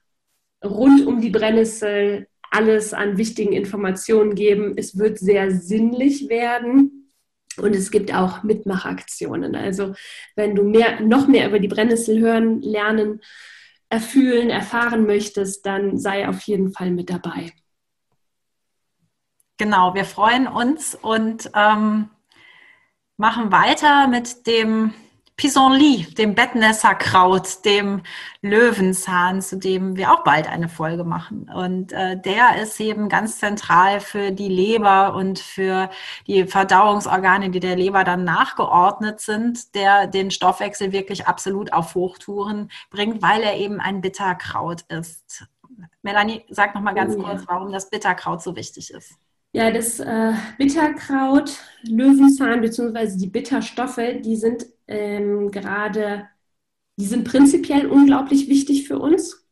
[0.64, 4.74] rund um die Brennnessel alles an wichtigen Informationen geben.
[4.76, 7.10] Es wird sehr sinnlich werden.
[7.56, 9.56] Und es gibt auch Mitmachaktionen.
[9.56, 9.94] Also
[10.36, 13.20] wenn du mehr, noch mehr über die Brennnessel hören, lernen,
[13.88, 17.52] erfühlen, erfahren möchtest, dann sei auf jeden Fall mit dabei.
[19.56, 22.10] Genau, wir freuen uns und ähm,
[23.16, 24.94] machen weiter mit dem
[25.38, 28.02] Pissenlit, dem Bettnässerkraut, dem
[28.42, 31.48] Löwenzahn, zu dem wir auch bald eine Folge machen.
[31.48, 35.90] Und äh, der ist eben ganz zentral für die Leber und für
[36.26, 42.68] die Verdauungsorgane, die der Leber dann nachgeordnet sind, der den Stoffwechsel wirklich absolut auf Hochtouren
[42.90, 45.46] bringt, weil er eben ein Bitterkraut ist.
[46.02, 49.12] Melanie, sag noch mal ganz oh, kurz, warum das Bitterkraut so wichtig ist.
[49.52, 51.52] Ja, das äh, Bitterkraut,
[51.84, 53.16] Löwenzahn bzw.
[53.16, 56.28] die Bitterstoffe, die sind ähm, gerade,
[56.98, 59.46] die sind prinzipiell unglaublich wichtig für uns.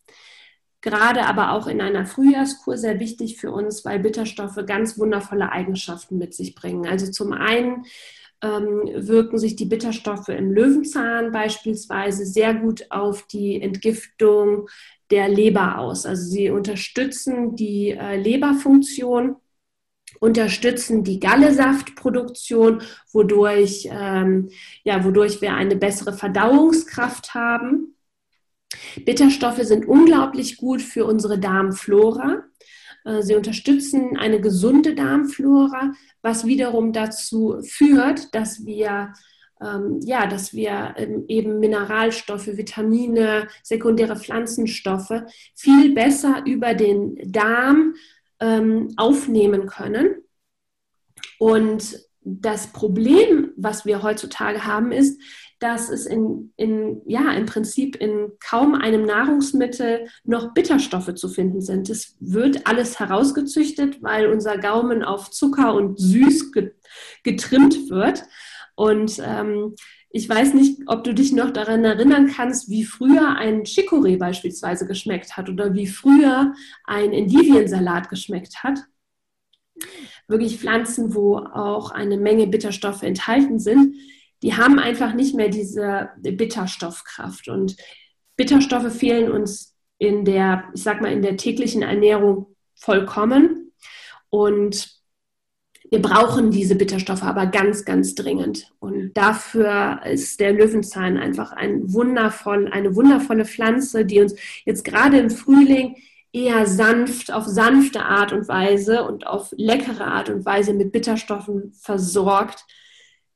[0.80, 6.18] Gerade aber auch in einer Frühjahrskur sehr wichtig für uns, weil Bitterstoffe ganz wundervolle Eigenschaften
[6.18, 6.86] mit sich bringen.
[6.86, 7.86] Also zum einen
[8.42, 14.68] ähm, wirken sich die Bitterstoffe im Löwenzahn beispielsweise sehr gut auf die Entgiftung
[15.10, 16.06] der Leber aus.
[16.06, 19.36] Also sie unterstützen die äh, Leberfunktion
[20.20, 24.50] unterstützen die Gallesaftproduktion, wodurch, ähm,
[24.84, 27.96] ja, wodurch wir eine bessere Verdauungskraft haben.
[29.04, 32.44] Bitterstoffe sind unglaublich gut für unsere Darmflora.
[33.04, 39.12] Äh, sie unterstützen eine gesunde Darmflora, was wiederum dazu führt, dass wir
[39.60, 45.22] ähm, ja, dass wir ähm, eben Mineralstoffe, Vitamine, sekundäre Pflanzenstoffe
[45.54, 47.94] viel besser über den Darm
[48.40, 50.22] ähm, aufnehmen können.
[51.38, 55.20] Und das Problem, was wir heutzutage haben, ist,
[55.58, 61.60] dass es in, in, ja, im Prinzip in kaum einem Nahrungsmittel noch Bitterstoffe zu finden
[61.60, 61.88] sind.
[61.88, 66.52] Es wird alles herausgezüchtet, weil unser Gaumen auf Zucker und Süß
[67.22, 68.24] getrimmt wird.
[68.74, 69.74] Und ähm,
[70.16, 74.86] ich weiß nicht, ob du dich noch daran erinnern kannst, wie früher ein Chicorée beispielsweise
[74.86, 78.78] geschmeckt hat oder wie früher ein Endiviensalat geschmeckt hat.
[80.26, 83.94] Wirklich Pflanzen, wo auch eine Menge Bitterstoffe enthalten sind,
[84.42, 87.48] die haben einfach nicht mehr diese Bitterstoffkraft.
[87.48, 87.76] Und
[88.36, 93.70] Bitterstoffe fehlen uns in der, ich sag mal, in der täglichen Ernährung vollkommen.
[94.30, 94.95] Und
[95.90, 98.72] wir brauchen diese Bitterstoffe aber ganz, ganz dringend.
[98.80, 105.18] Und dafür ist der Löwenzahn einfach ein wundervoll, eine wundervolle Pflanze, die uns jetzt gerade
[105.18, 105.96] im Frühling
[106.32, 111.72] eher sanft, auf sanfte Art und Weise und auf leckere Art und Weise mit Bitterstoffen
[111.72, 112.64] versorgt.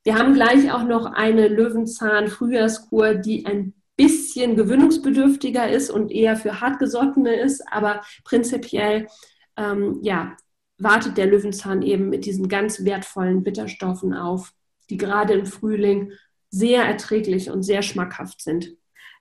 [0.02, 6.60] Wir haben gleich auch noch eine Löwenzahn-Frühjahrskur, die ein bisschen gewöhnungsbedürftiger ist und eher für
[6.60, 9.08] hartgesottene ist, aber prinzipiell
[9.56, 10.36] ähm, ja,
[10.82, 14.52] wartet der Löwenzahn eben mit diesen ganz wertvollen Bitterstoffen auf,
[14.88, 16.12] die gerade im Frühling
[16.50, 18.76] sehr erträglich und sehr schmackhaft sind.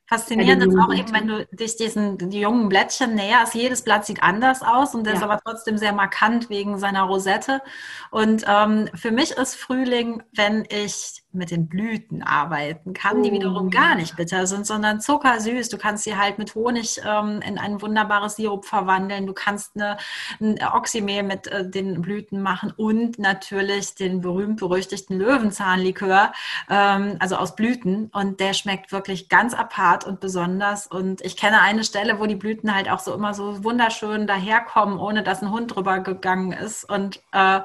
[0.10, 3.54] Faszinierend ist auch eben, wenn du dich diesen die jungen Blättchen näherst.
[3.54, 5.20] Jedes Blatt sieht anders aus und der ja.
[5.20, 7.62] ist aber trotzdem sehr markant wegen seiner Rosette.
[8.10, 13.68] Und ähm, für mich ist Frühling, wenn ich mit den Blüten arbeiten kann, die wiederum
[13.68, 13.70] oh.
[13.70, 15.70] gar nicht bitter sind, sondern zuckersüß.
[15.70, 19.28] Du kannst sie halt mit Honig ähm, in ein wunderbares Sirup verwandeln.
[19.28, 19.98] Du kannst eine,
[20.42, 26.32] ein Oxymehl mit äh, den Blüten machen und natürlich den berühmt-berüchtigten Löwenzahnlikör,
[26.68, 28.10] ähm, also aus Blüten.
[28.12, 30.88] Und der schmeckt wirklich ganz apart und besonders.
[30.88, 34.98] Und ich kenne eine Stelle, wo die Blüten halt auch so immer so wunderschön daherkommen,
[34.98, 36.90] ohne dass ein Hund drüber gegangen ist.
[36.90, 37.60] Und äh,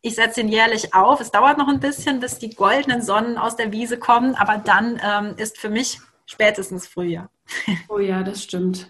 [0.00, 1.20] ich setze ihn jährlich auf.
[1.20, 5.00] Es dauert noch ein bisschen, bis die goldenen Sonnen aus der Wiese kommen, aber dann
[5.04, 7.30] ähm, ist für mich spätestens Frühjahr.
[7.88, 8.88] Oh ja, das stimmt.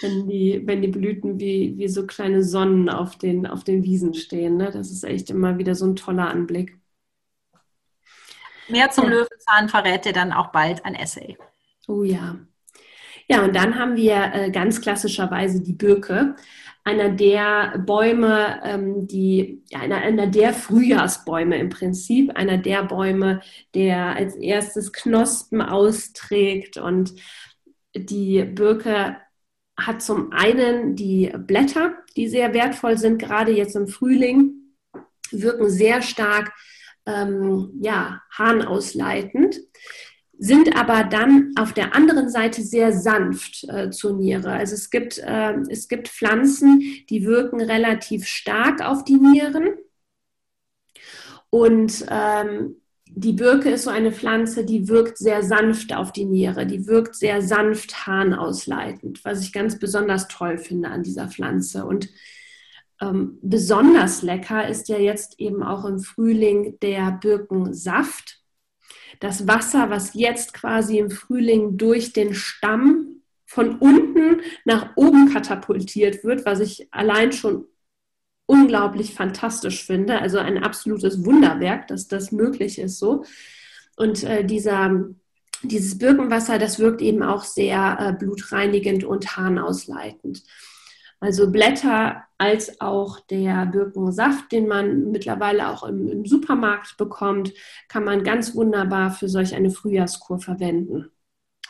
[0.00, 4.14] Wenn die, wenn die Blüten wie, wie so kleine Sonnen auf den, auf den Wiesen
[4.14, 4.56] stehen.
[4.56, 4.70] Ne?
[4.70, 6.78] Das ist echt immer wieder so ein toller Anblick.
[8.68, 9.10] Mehr zum ja.
[9.10, 11.36] Löwenzahn verrät dir dann auch bald ein Essay.
[11.86, 12.36] Oh ja.
[13.28, 16.34] Ja, und dann haben wir äh, ganz klassischerweise die Birke
[16.84, 23.40] einer der Bäume, ähm, die, ja, einer, einer der Frühjahrsbäume im Prinzip, einer der Bäume,
[23.74, 26.78] der als erstes Knospen austrägt.
[26.78, 27.14] Und
[27.94, 29.16] die Birke
[29.76, 34.54] hat zum einen die Blätter, die sehr wertvoll sind, gerade jetzt im Frühling,
[35.30, 36.52] wirken sehr stark
[37.06, 39.60] ähm, ja, harnausleitend
[40.42, 44.52] sind aber dann auf der anderen Seite sehr sanft äh, zur Niere.
[44.52, 49.74] Also es gibt, äh, es gibt Pflanzen, die wirken relativ stark auf die Nieren.
[51.50, 56.64] Und ähm, die Birke ist so eine Pflanze, die wirkt sehr sanft auf die Niere,
[56.64, 61.84] die wirkt sehr sanft harnausleitend, was ich ganz besonders toll finde an dieser Pflanze.
[61.84, 62.08] Und
[63.02, 68.39] ähm, besonders lecker ist ja jetzt eben auch im Frühling der Birkensaft
[69.20, 76.22] das Wasser, was jetzt quasi im Frühling durch den Stamm von unten nach oben katapultiert
[76.22, 77.66] wird, was ich allein schon
[78.46, 80.20] unglaublich fantastisch finde.
[80.20, 83.24] Also ein absolutes Wunderwerk, dass das möglich ist so.
[83.96, 85.04] Und äh, dieser,
[85.62, 90.42] dieses Birkenwasser, das wirkt eben auch sehr äh, blutreinigend und harnausleitend.
[91.20, 97.52] Also Blätter als auch der Birkensaft, den man mittlerweile auch im, im, Supermarkt bekommt,
[97.88, 101.10] kann man ganz wunderbar für solch eine Frühjahrskur verwenden.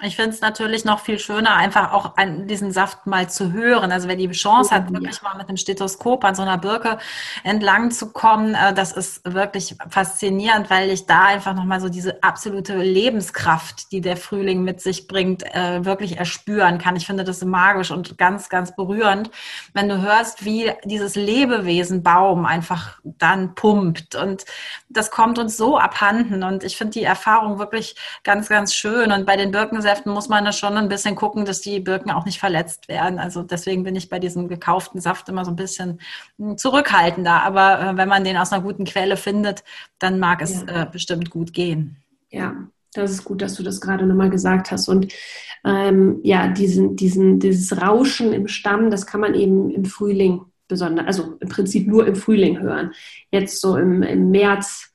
[0.03, 3.93] Ich finde es natürlich noch viel schöner, einfach auch an diesen Saft mal zu hören.
[3.93, 5.29] Also wer die Chance hat, wirklich ja.
[5.29, 6.99] mal mit einem Stethoskop an so einer Birke
[7.45, 12.23] entlang zu kommen, äh, das ist wirklich faszinierend, weil ich da einfach nochmal so diese
[12.23, 16.97] absolute Lebenskraft, die der Frühling mit sich bringt, äh, wirklich erspüren kann.
[16.97, 19.31] Ich finde das magisch und ganz, ganz berührend,
[19.75, 24.15] wenn du hörst, wie dieses Lebewesen Baum einfach dann pumpt.
[24.15, 24.45] Und
[24.89, 26.43] das kommt uns so abhanden.
[26.43, 29.13] Und ich finde die Erfahrung wirklich ganz, ganz schön.
[29.13, 32.13] Und bei den Birken Säften muss man da schon ein bisschen gucken, dass die Birken
[32.13, 33.19] auch nicht verletzt werden.
[33.19, 36.01] Also deswegen bin ich bei diesem gekauften Saft immer so ein bisschen
[36.39, 37.43] hm, zurückhaltender.
[37.43, 39.65] Aber äh, wenn man den aus einer guten Quelle findet,
[39.99, 40.83] dann mag es ja.
[40.83, 41.97] äh, bestimmt gut gehen.
[42.31, 42.55] Ja,
[42.95, 44.89] das ist gut, dass du das gerade nochmal gesagt hast.
[44.89, 45.13] Und
[45.65, 51.07] ähm, ja, diesen, diesen, dieses Rauschen im Stamm, das kann man eben im Frühling besonders,
[51.07, 52.93] also im Prinzip nur im Frühling hören.
[53.33, 54.93] Jetzt so im, im März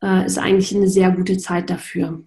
[0.00, 2.22] äh, ist eigentlich eine sehr gute Zeit dafür.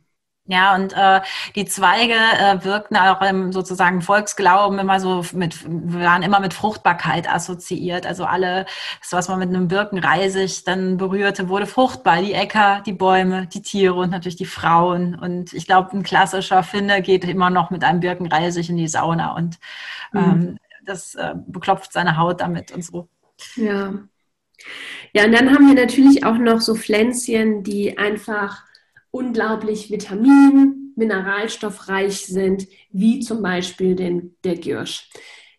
[0.46, 1.22] Ja, und äh,
[1.56, 7.32] die Zweige äh, wirkten auch im sozusagen Volksglauben immer so mit, waren immer mit Fruchtbarkeit
[7.32, 8.08] assoziiert.
[8.08, 8.66] Also alles,
[9.12, 12.22] was man mit einem Birkenreisig dann berührte, wurde fruchtbar.
[12.22, 15.14] Die Äcker, die Bäume, die Tiere und natürlich die Frauen.
[15.14, 19.36] Und ich glaube, ein klassischer Finne geht immer noch mit einem Birkenreisig in die Sauna
[19.36, 19.60] und
[20.12, 20.20] mhm.
[20.20, 23.08] ähm, das äh, beklopft seine Haut damit und so.
[23.56, 23.94] Ja.
[25.14, 28.64] Ja, und dann haben wir natürlich auch noch so Pflänzchen, die einfach
[29.12, 35.10] unglaublich vitamin-, mineralstoffreich sind, wie zum Beispiel den, der Giersch.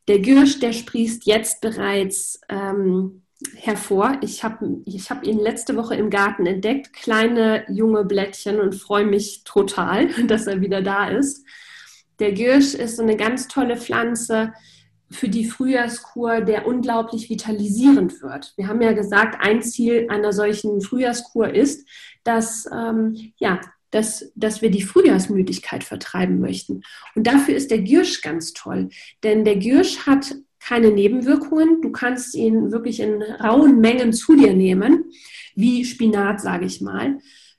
[0.09, 3.23] Der Giersch, der sprießt jetzt bereits ähm,
[3.55, 4.19] hervor.
[4.23, 9.07] Ich habe ich hab ihn letzte Woche im Garten entdeckt, kleine junge Blättchen und freue
[9.07, 11.47] mich total, dass er wieder da ist.
[12.19, 14.53] Der Giersch ist so eine ganz tolle Pflanze
[15.11, 18.55] für die Frühjahrskur, der unglaublich vitalisierend wird.
[18.57, 21.87] Wir haben ja gesagt, ein Ziel einer solchen Frühjahrskur ist,
[22.25, 23.61] dass, ähm, ja,
[23.91, 26.83] dass, dass wir die Frühjahrsmüdigkeit vertreiben möchten.
[27.15, 28.89] Und dafür ist der Giersch ganz toll,
[29.23, 31.83] denn der Giersch hat keine Nebenwirkungen.
[31.83, 35.05] Du kannst ihn wirklich in rauen Mengen zu dir nehmen,
[35.55, 37.19] wie Spinat, sage ich mal,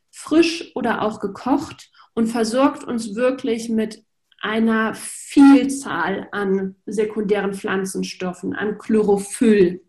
[0.09, 4.03] frisch oder auch gekocht und versorgt uns wirklich mit
[4.41, 9.81] einer Vielzahl an sekundären Pflanzenstoffen, an Chlorophyll,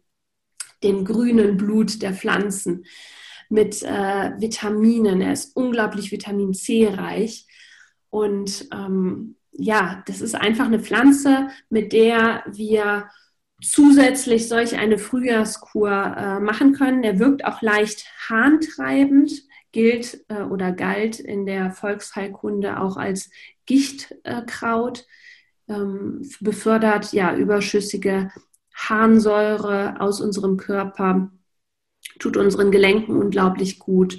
[0.82, 2.84] dem grünen Blut der Pflanzen
[3.54, 5.20] mit äh, Vitaminen.
[5.20, 7.46] Er ist unglaublich Vitamin C reich.
[8.10, 13.08] Und ähm, ja, das ist einfach eine Pflanze, mit der wir
[13.62, 17.04] zusätzlich solch eine Frühjahrskur äh, machen können.
[17.04, 19.30] Er wirkt auch leicht harntreibend,
[19.70, 23.30] gilt äh, oder galt in der Volksheilkunde auch als
[23.66, 25.06] Gichtkraut,
[25.68, 28.32] ähm, befördert ja überschüssige
[28.74, 31.30] Harnsäure aus unserem Körper
[32.18, 34.18] tut unseren Gelenken unglaublich gut.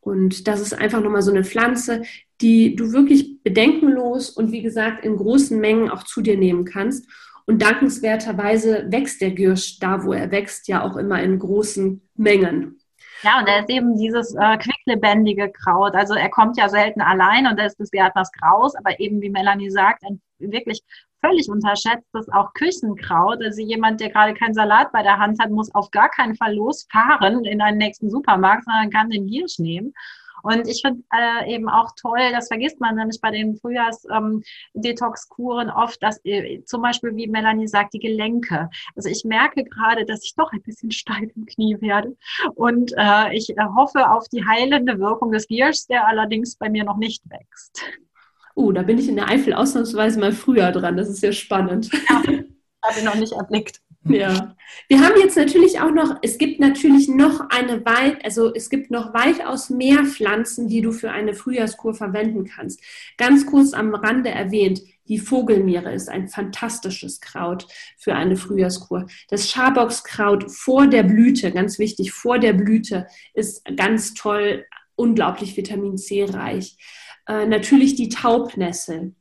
[0.00, 2.02] Und das ist einfach nochmal so eine Pflanze,
[2.40, 7.08] die du wirklich bedenkenlos und wie gesagt in großen Mengen auch zu dir nehmen kannst.
[7.46, 12.78] Und dankenswerterweise wächst der Giersch da, wo er wächst, ja auch immer in großen Mengen.
[13.22, 15.94] Ja, und er ist eben dieses äh, quicklebendige Kraut.
[15.94, 19.30] Also er kommt ja selten allein und er ist des Gärtners Graus, aber eben wie
[19.30, 20.82] Melanie sagt, ein wirklich
[21.20, 23.42] völlig unterschätztes auch Küchenkraut.
[23.42, 26.54] Also jemand, der gerade keinen Salat bei der Hand hat, muss auf gar keinen Fall
[26.54, 29.92] losfahren in einen nächsten Supermarkt, sondern kann den Hirsch nehmen.
[30.42, 35.74] Und ich finde äh, eben auch toll, das vergisst man nämlich bei den Frühjahrs-Detox-Kuren ähm,
[35.74, 38.68] oft, dass äh, zum Beispiel, wie Melanie sagt, die Gelenke.
[38.94, 42.14] Also ich merke gerade, dass ich doch ein bisschen steif im Knie werde.
[42.54, 46.84] Und äh, ich äh, hoffe auf die heilende Wirkung des Gierschs, der allerdings bei mir
[46.84, 47.82] noch nicht wächst.
[48.58, 50.96] Oh, da bin ich in der Eifel ausnahmsweise mal früher dran.
[50.96, 51.92] Das ist ja spannend.
[51.92, 53.80] Ja, habe ich noch nicht erblickt.
[54.04, 54.56] Ja.
[54.88, 58.90] Wir haben jetzt natürlich auch noch, es gibt natürlich noch eine weit, also es gibt
[58.90, 62.80] noch weitaus mehr Pflanzen, die du für eine Frühjahrskur verwenden kannst.
[63.16, 69.06] Ganz kurz am Rande erwähnt, die Vogelmiere ist ein fantastisches Kraut für eine Frühjahrskur.
[69.28, 75.96] Das Schaboxkraut vor der Blüte, ganz wichtig, vor der Blüte ist ganz toll, unglaublich Vitamin
[75.96, 76.76] C reich.
[77.28, 79.14] Äh, natürlich die Taubnessel.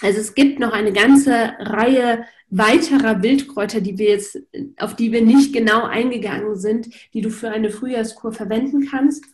[0.00, 4.38] Also es gibt noch eine ganze Reihe weiterer Wildkräuter, die wir jetzt,
[4.78, 9.24] auf die wir nicht genau eingegangen sind, die du für eine Frühjahrskur verwenden kannst.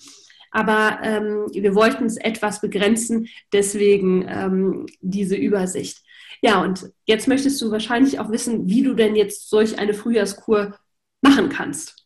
[0.51, 5.99] Aber ähm, wir wollten es etwas begrenzen, deswegen ähm, diese Übersicht.
[6.41, 10.79] Ja, und jetzt möchtest du wahrscheinlich auch wissen, wie du denn jetzt solch eine Frühjahrskur
[11.21, 12.04] machen kannst.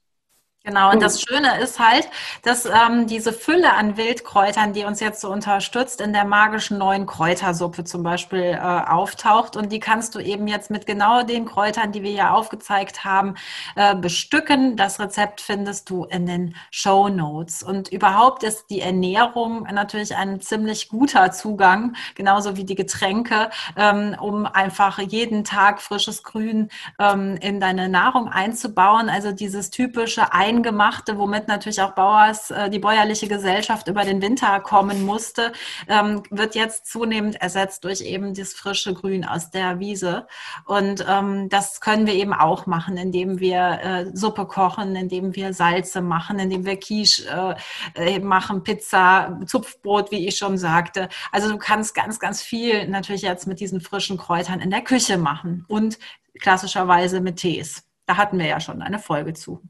[0.68, 2.10] Genau, und das Schöne ist halt,
[2.42, 7.06] dass ähm, diese Fülle an Wildkräutern, die uns jetzt so unterstützt, in der magischen neuen
[7.06, 9.56] Kräutersuppe zum Beispiel äh, auftaucht.
[9.56, 13.36] Und die kannst du eben jetzt mit genau den Kräutern, die wir ja aufgezeigt haben,
[13.76, 14.76] äh, bestücken.
[14.76, 17.62] Das Rezept findest du in den Show Notes.
[17.62, 24.14] Und überhaupt ist die Ernährung natürlich ein ziemlich guter Zugang, genauso wie die Getränke, ähm,
[24.20, 29.08] um einfach jeden Tag frisches Grün ähm, in deine Nahrung einzubauen.
[29.08, 34.20] Also dieses typische Ein Eingemachte, womit natürlich auch Bauers, äh, die bäuerliche Gesellschaft über den
[34.20, 35.52] Winter kommen musste,
[35.86, 40.26] ähm, wird jetzt zunehmend ersetzt durch eben das frische Grün aus der Wiese.
[40.64, 45.52] Und ähm, das können wir eben auch machen, indem wir äh, Suppe kochen, indem wir
[45.52, 47.56] Salze machen, indem wir Quiche
[47.94, 51.08] äh, machen, Pizza, Zupfbrot, wie ich schon sagte.
[51.30, 55.18] Also du kannst ganz, ganz viel natürlich jetzt mit diesen frischen Kräutern in der Küche
[55.18, 55.98] machen und
[56.40, 57.84] klassischerweise mit Tees.
[58.06, 59.62] Da hatten wir ja schon eine Folge zu.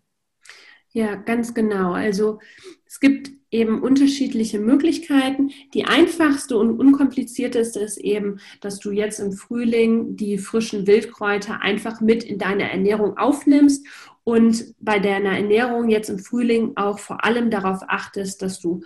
[0.92, 1.92] Ja, ganz genau.
[1.92, 2.40] Also
[2.86, 5.50] es gibt eben unterschiedliche Möglichkeiten.
[5.74, 12.00] Die einfachste und unkomplizierteste ist eben, dass du jetzt im Frühling die frischen Wildkräuter einfach
[12.00, 13.86] mit in deine Ernährung aufnimmst
[14.24, 18.82] und bei deiner Ernährung jetzt im Frühling auch vor allem darauf achtest, dass du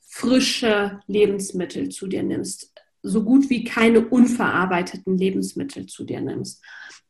[0.00, 2.72] frische Lebensmittel zu dir nimmst,
[3.02, 6.62] so gut wie keine unverarbeiteten Lebensmittel zu dir nimmst.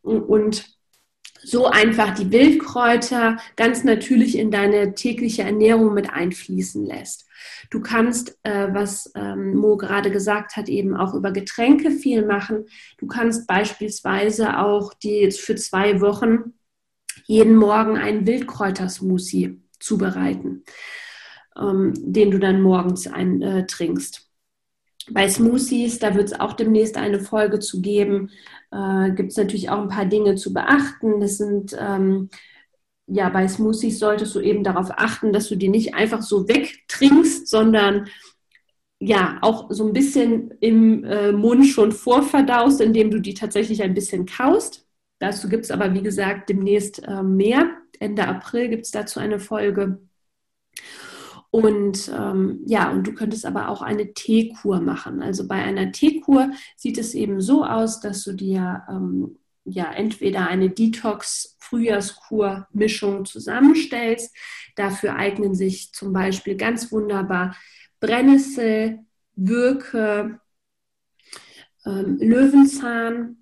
[0.02, 0.79] Und
[1.42, 7.26] so einfach die Wildkräuter ganz natürlich in deine tägliche Ernährung mit einfließen lässt.
[7.70, 12.66] Du kannst, äh, was ähm, Mo gerade gesagt hat, eben auch über Getränke viel machen.
[12.98, 16.54] Du kannst beispielsweise auch die für zwei Wochen
[17.26, 20.64] jeden Morgen einen Wildkräutersmoothie zubereiten,
[21.56, 24.29] ähm, den du dann morgens ein, äh, trinkst.
[25.12, 28.30] Bei Smoothies, da wird es auch demnächst eine Folge zu geben,
[28.70, 31.20] äh, gibt es natürlich auch ein paar Dinge zu beachten.
[31.20, 32.30] Das sind ähm,
[33.06, 37.48] ja bei Smoothies solltest du eben darauf achten, dass du die nicht einfach so wegtrinkst,
[37.48, 38.08] sondern
[39.00, 43.94] ja auch so ein bisschen im äh, Mund schon vorverdaust, indem du die tatsächlich ein
[43.94, 44.86] bisschen kaust.
[45.18, 47.70] Dazu gibt es aber, wie gesagt, demnächst äh, mehr.
[47.98, 50.00] Ende April gibt es dazu eine Folge.
[51.50, 55.22] Und ähm, ja, und du könntest aber auch eine Teekur machen.
[55.22, 60.46] Also bei einer Teekur sieht es eben so aus, dass du dir ähm, ja entweder
[60.46, 64.32] eine Detox-Frühjahrskur-Mischung zusammenstellst.
[64.76, 67.56] Dafür eignen sich zum Beispiel ganz wunderbar
[67.98, 69.00] Brennnessel,
[69.34, 70.38] Würke,
[71.84, 73.38] ähm, Löwenzahn.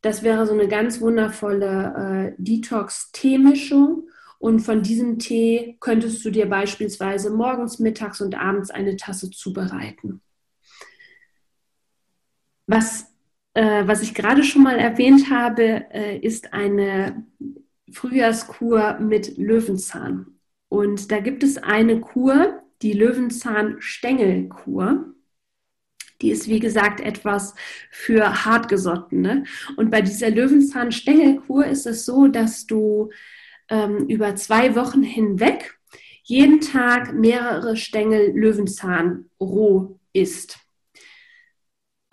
[0.00, 4.08] Das wäre so eine ganz wundervolle äh, Detox-Teemischung.
[4.42, 10.20] Und von diesem Tee könntest du dir beispielsweise morgens, mittags und abends eine Tasse zubereiten.
[12.66, 13.06] Was,
[13.54, 17.24] äh, was ich gerade schon mal erwähnt habe, äh, ist eine
[17.92, 20.40] Frühjahrskur mit Löwenzahn.
[20.68, 25.14] Und da gibt es eine Kur, die Löwenzahn-Stängelkur.
[26.20, 27.54] Die ist, wie gesagt, etwas
[27.92, 29.44] für Hartgesottene.
[29.76, 33.12] Und bei dieser Löwenzahn-Stängelkur ist es so, dass du
[33.68, 35.78] ähm, über zwei Wochen hinweg
[36.24, 40.58] jeden Tag mehrere Stängel Löwenzahn roh isst.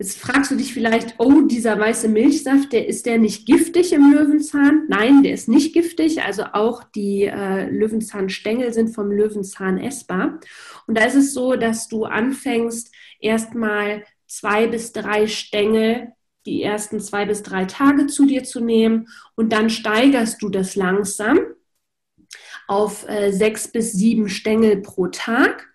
[0.00, 4.10] Jetzt fragst du dich vielleicht, oh, dieser weiße Milchsaft, der ist der nicht giftig im
[4.12, 4.86] Löwenzahn?
[4.88, 6.22] Nein, der ist nicht giftig.
[6.22, 10.40] Also auch die äh, Löwenzahnstängel sind vom Löwenzahn essbar.
[10.86, 12.90] Und da ist es so, dass du anfängst,
[13.20, 16.12] erstmal zwei bis drei Stängel
[16.46, 20.76] die ersten zwei bis drei Tage zu dir zu nehmen und dann steigerst du das
[20.76, 21.38] langsam
[22.66, 25.68] auf äh, sechs bis sieben Stängel pro Tag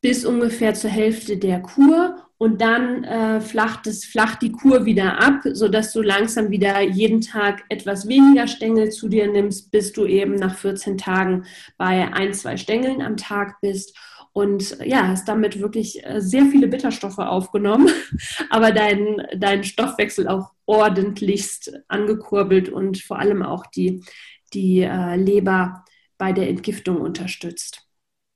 [0.00, 5.18] bis ungefähr zur Hälfte der Kur und dann äh, flacht, es, flacht die Kur wieder
[5.20, 10.04] ab, sodass du langsam wieder jeden Tag etwas weniger Stängel zu dir nimmst, bis du
[10.04, 11.44] eben nach 14 Tagen
[11.78, 13.96] bei ein, zwei Stängeln am Tag bist
[14.36, 17.88] und ja, hast damit wirklich äh, sehr viele Bitterstoffe aufgenommen,
[18.50, 24.04] aber deinen dein Stoffwechsel auch ordentlichst angekurbelt und vor allem auch die,
[24.52, 25.86] die äh, Leber
[26.18, 27.80] bei der Entgiftung unterstützt.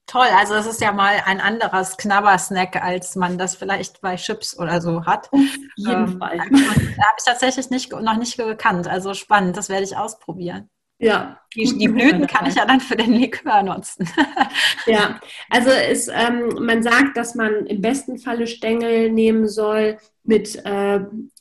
[0.06, 4.58] Toll, also es ist ja mal ein anderes Knabbersnack, als man das vielleicht bei Chips
[4.58, 5.30] oder so hat.
[5.34, 5.40] Auf
[5.76, 6.38] jeden ähm, Fall.
[6.50, 8.88] Da habe ich tatsächlich nicht, noch nicht gekannt.
[8.88, 10.70] Also spannend, das werde ich ausprobieren.
[11.00, 11.40] Ja.
[11.56, 14.08] Die, die Blüten kann ich ja dann für den Likör nutzen.
[14.86, 20.64] ja, also es, ähm, man sagt, dass man im besten Falle Stängel nehmen soll mit,
[20.64, 21.00] äh,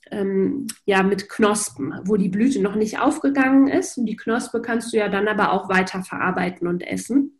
[0.10, 3.99] ähm, ja, mit Knospen, wo die Blüte noch nicht aufgegangen ist.
[3.99, 7.39] Und die Knospe kannst du ja dann aber auch weiter verarbeiten und essen.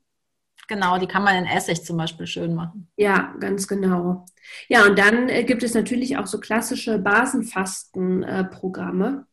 [0.68, 2.88] Genau, die kann man in Essig zum Beispiel schön machen.
[2.96, 4.26] Ja, ganz genau.
[4.68, 9.26] Ja, und dann äh, gibt es natürlich auch so klassische Basenfastenprogramme.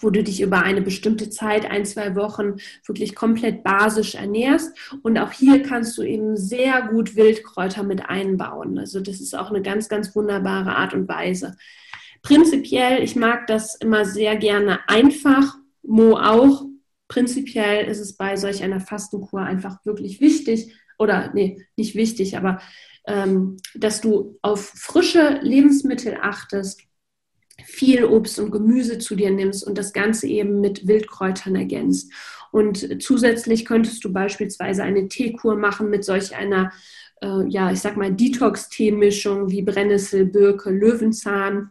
[0.00, 4.76] Wo du dich über eine bestimmte Zeit, ein, zwei Wochen, wirklich komplett basisch ernährst.
[5.02, 8.78] Und auch hier kannst du eben sehr gut Wildkräuter mit einbauen.
[8.78, 11.56] Also das ist auch eine ganz, ganz wunderbare Art und Weise.
[12.22, 16.66] Prinzipiell, ich mag das immer sehr gerne einfach, Mo auch.
[17.06, 22.60] Prinzipiell ist es bei solch einer Fastenkur einfach wirklich wichtig, oder nee, nicht wichtig, aber
[23.06, 26.82] ähm, dass du auf frische Lebensmittel achtest,
[27.64, 32.12] viel Obst und Gemüse zu dir nimmst und das Ganze eben mit Wildkräutern ergänzt.
[32.50, 36.72] Und zusätzlich könntest du beispielsweise eine Teekur machen mit solch einer,
[37.20, 41.70] äh, ja, ich sag mal, Detox-Teemischung wie Brennnessel, Birke, Löwenzahn.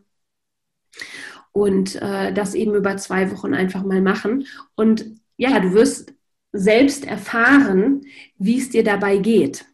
[1.52, 4.46] Und äh, das eben über zwei Wochen einfach mal machen.
[4.76, 5.06] Und
[5.38, 6.14] ja, du wirst
[6.52, 8.06] selbst erfahren,
[8.38, 9.66] wie es dir dabei geht.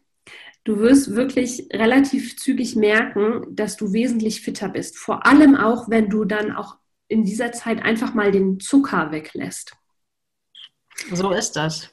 [0.64, 4.98] Du wirst wirklich relativ zügig merken, dass du wesentlich fitter bist.
[4.98, 9.76] Vor allem auch, wenn du dann auch in dieser Zeit einfach mal den Zucker weglässt.
[11.12, 11.90] So ist das.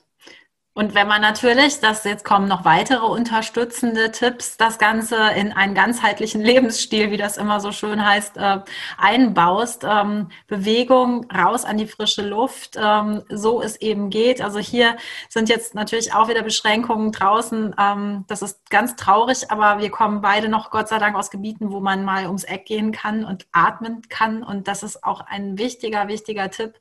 [0.81, 5.75] Und wenn man natürlich, das jetzt kommen noch weitere unterstützende Tipps, das Ganze in einen
[5.75, 8.61] ganzheitlichen Lebensstil, wie das immer so schön heißt, äh,
[8.97, 14.41] einbaust, ähm, Bewegung raus an die frische Luft, ähm, so es eben geht.
[14.41, 14.97] Also hier
[15.29, 17.75] sind jetzt natürlich auch wieder Beschränkungen draußen.
[17.79, 21.73] Ähm, das ist ganz traurig, aber wir kommen beide noch Gott sei Dank aus Gebieten,
[21.73, 24.43] wo man mal ums Eck gehen kann und atmen kann.
[24.43, 26.81] Und das ist auch ein wichtiger, wichtiger Tipp,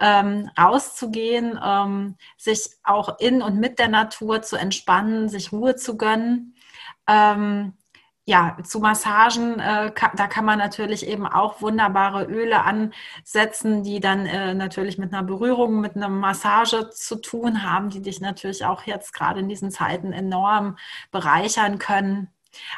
[0.00, 5.96] ähm, rauszugehen, ähm, sich auch in und mit der Natur zu entspannen, sich Ruhe zu
[5.96, 6.54] gönnen.
[7.06, 7.74] Ähm,
[8.28, 14.00] ja, zu Massagen, äh, ka da kann man natürlich eben auch wunderbare Öle ansetzen, die
[14.00, 18.64] dann äh, natürlich mit einer Berührung, mit einer Massage zu tun haben, die dich natürlich
[18.64, 20.76] auch jetzt gerade in diesen Zeiten enorm
[21.12, 22.28] bereichern können.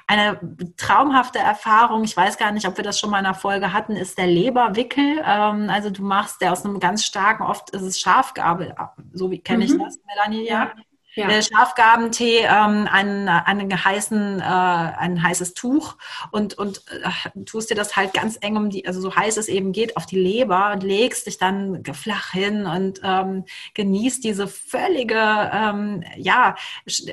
[0.06, 0.38] Eine
[0.76, 3.92] traumhafte Erfahrung, ich weiß gar nicht, ob wir das schon mal in einer Folge hatten,
[3.92, 5.22] ist der Leberwickel.
[5.24, 8.74] Ähm, also du machst der aus einem ganz starken, oft ist es Schafgabel,
[9.12, 9.78] so wie kenne ich mhm.
[9.78, 10.72] das, Melanie, ja ja.
[11.18, 15.96] Äh, Schafgabentee, ähm, einen, einen, heißen, äh, ein heißes Tuch
[16.30, 19.48] und, und äh, tust dir das halt ganz eng um die, also so heiß es
[19.48, 23.44] eben geht, auf die Leber und legst dich dann flach hin und ähm,
[23.74, 26.54] genießt diese völlige, ähm, ja,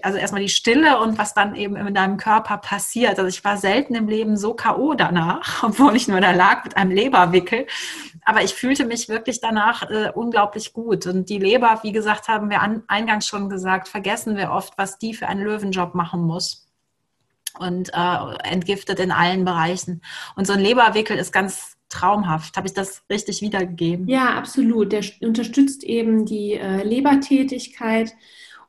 [0.01, 3.19] also erstmal die Stille und was dann eben in deinem Körper passiert.
[3.19, 4.93] Also ich war selten im Leben so K.O.
[4.93, 7.67] danach, obwohl ich nur da lag mit einem Leberwickel.
[8.27, 11.05] Aber ich fühlte mich wirklich danach äh, unglaublich gut.
[11.05, 14.97] Und die Leber, wie gesagt, haben wir an, eingangs schon gesagt, vergessen wir oft, was
[14.97, 16.67] die für einen Löwenjob machen muss.
[17.57, 20.01] Und äh, entgiftet in allen Bereichen.
[20.35, 22.57] Und so ein Leberwickel ist ganz traumhaft.
[22.57, 24.09] Habe ich das richtig wiedergegeben?
[24.09, 24.91] Ja, absolut.
[24.91, 28.13] Der unterstützt eben die äh, Lebertätigkeit.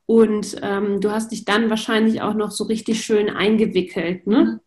[0.07, 4.61] Und ähm, du hast dich dann wahrscheinlich auch noch so richtig schön eingewickelt, ne?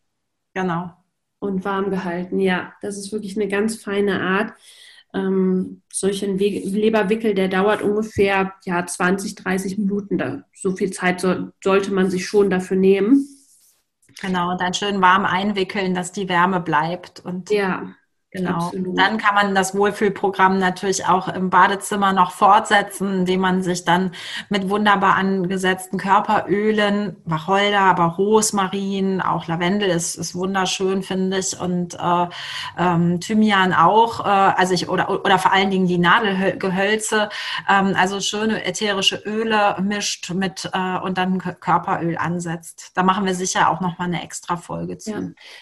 [0.53, 0.91] Genau.
[1.39, 2.41] Und warm gehalten.
[2.41, 4.51] Ja, das ist wirklich eine ganz feine Art.
[5.13, 10.17] Ähm, solch ein Leberwickel, der dauert ungefähr ja, 20, 30 Minuten.
[10.17, 13.27] Da, so viel Zeit so, sollte man sich schon dafür nehmen.
[14.21, 17.21] Genau, und dann schön warm einwickeln, dass die Wärme bleibt.
[17.21, 17.95] Und ja.
[18.31, 18.51] Genau.
[18.51, 18.99] Absolut.
[18.99, 24.11] Dann kann man das Wohlfühlprogramm natürlich auch im Badezimmer noch fortsetzen, indem man sich dann
[24.49, 31.95] mit wunderbar angesetzten Körperölen, Wacholder, aber Rosmarin, auch Lavendel ist, ist wunderschön, finde ich, und
[31.95, 32.27] äh,
[32.77, 37.29] ähm, Thymian auch, äh, also ich, oder, oder vor allen Dingen die Nadelgehölze,
[37.67, 42.91] ähm, also schöne ätherische Öle mischt mit äh, und dann Körperöl ansetzt.
[42.93, 45.11] Da machen wir sicher auch nochmal eine extra Folge zu.
[45.11, 45.21] Ja.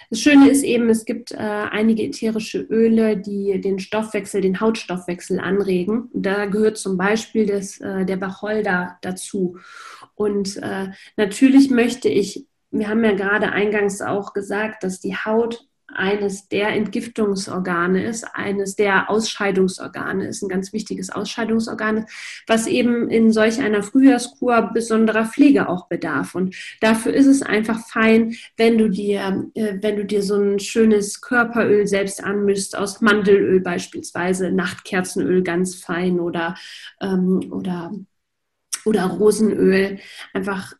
[0.09, 4.59] Das Schöne ist eben, es gibt äh, einige ätherische ätherische Öle, die den Stoffwechsel, den
[4.59, 6.09] Hautstoffwechsel anregen.
[6.13, 9.57] Da gehört zum Beispiel das, äh, der Wacholder dazu.
[10.15, 15.67] Und äh, natürlich möchte ich, wir haben ja gerade eingangs auch gesagt, dass die Haut
[15.97, 22.05] eines der Entgiftungsorgane ist, eines der Ausscheidungsorgane ist, ein ganz wichtiges Ausscheidungsorgan,
[22.45, 26.35] was eben in solch einer Frühjahrskur besonderer Pflege auch bedarf.
[26.35, 30.59] Und dafür ist es einfach fein, wenn du dir, äh, wenn du dir so ein
[30.59, 36.55] schönes Körperöl selbst anmischst, aus Mandelöl beispielsweise, Nachtkerzenöl ganz fein oder,
[37.01, 37.91] ähm, oder,
[38.85, 39.99] oder Rosenöl,
[40.33, 40.73] einfach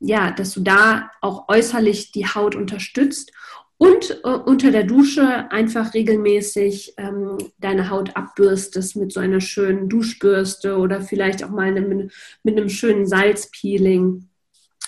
[0.00, 3.32] ja, dass du da auch äußerlich die Haut unterstützt
[3.76, 9.88] und äh, unter der Dusche einfach regelmäßig ähm, deine Haut abbürstest mit so einer schönen
[9.88, 12.12] Duschbürste oder vielleicht auch mal mit,
[12.42, 14.28] mit einem schönen Salzpeeling,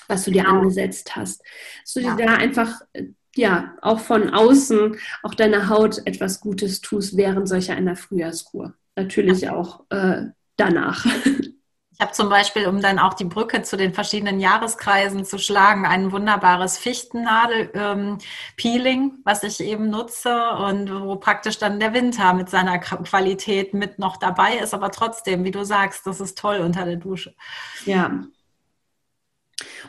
[0.09, 0.59] was du dir genau.
[0.59, 1.43] angesetzt hast.
[1.83, 2.15] Dass du ja.
[2.15, 7.49] dir da einfach, äh, ja, auch von außen, auch deiner Haut etwas Gutes tust während
[7.49, 8.75] solcher einer Frühjahrskur.
[8.95, 9.55] Natürlich ja.
[9.55, 10.27] auch äh,
[10.57, 11.07] danach.
[11.99, 15.87] Ich habe zum Beispiel, um dann auch die Brücke zu den verschiedenen Jahreskreisen zu schlagen,
[15.87, 22.51] ein wunderbares Fichtennadel-Peeling, ähm, was ich eben nutze und wo praktisch dann der Winter mit
[22.51, 26.85] seiner Qualität mit noch dabei ist, aber trotzdem, wie du sagst, das ist toll unter
[26.85, 27.35] der Dusche.
[27.87, 28.27] Ja.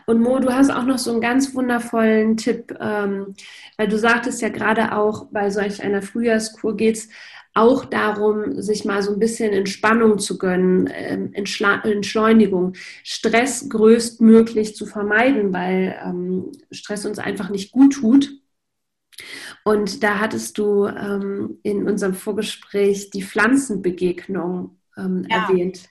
[0.06, 3.36] Und Mo, du hast auch noch so einen ganz wundervollen Tipp, ähm,
[3.76, 7.10] weil du sagtest ja gerade auch, bei solch einer Frühjahrskur geht es
[7.58, 14.86] auch darum, sich mal so ein bisschen Entspannung zu gönnen, ähm, Entschleunigung, Stress größtmöglich zu
[14.86, 18.30] vermeiden, weil ähm, Stress uns einfach nicht gut tut.
[19.64, 25.48] Und da hattest du ähm, in unserem Vorgespräch die Pflanzenbegegnung ja.
[25.48, 25.90] erwähnt.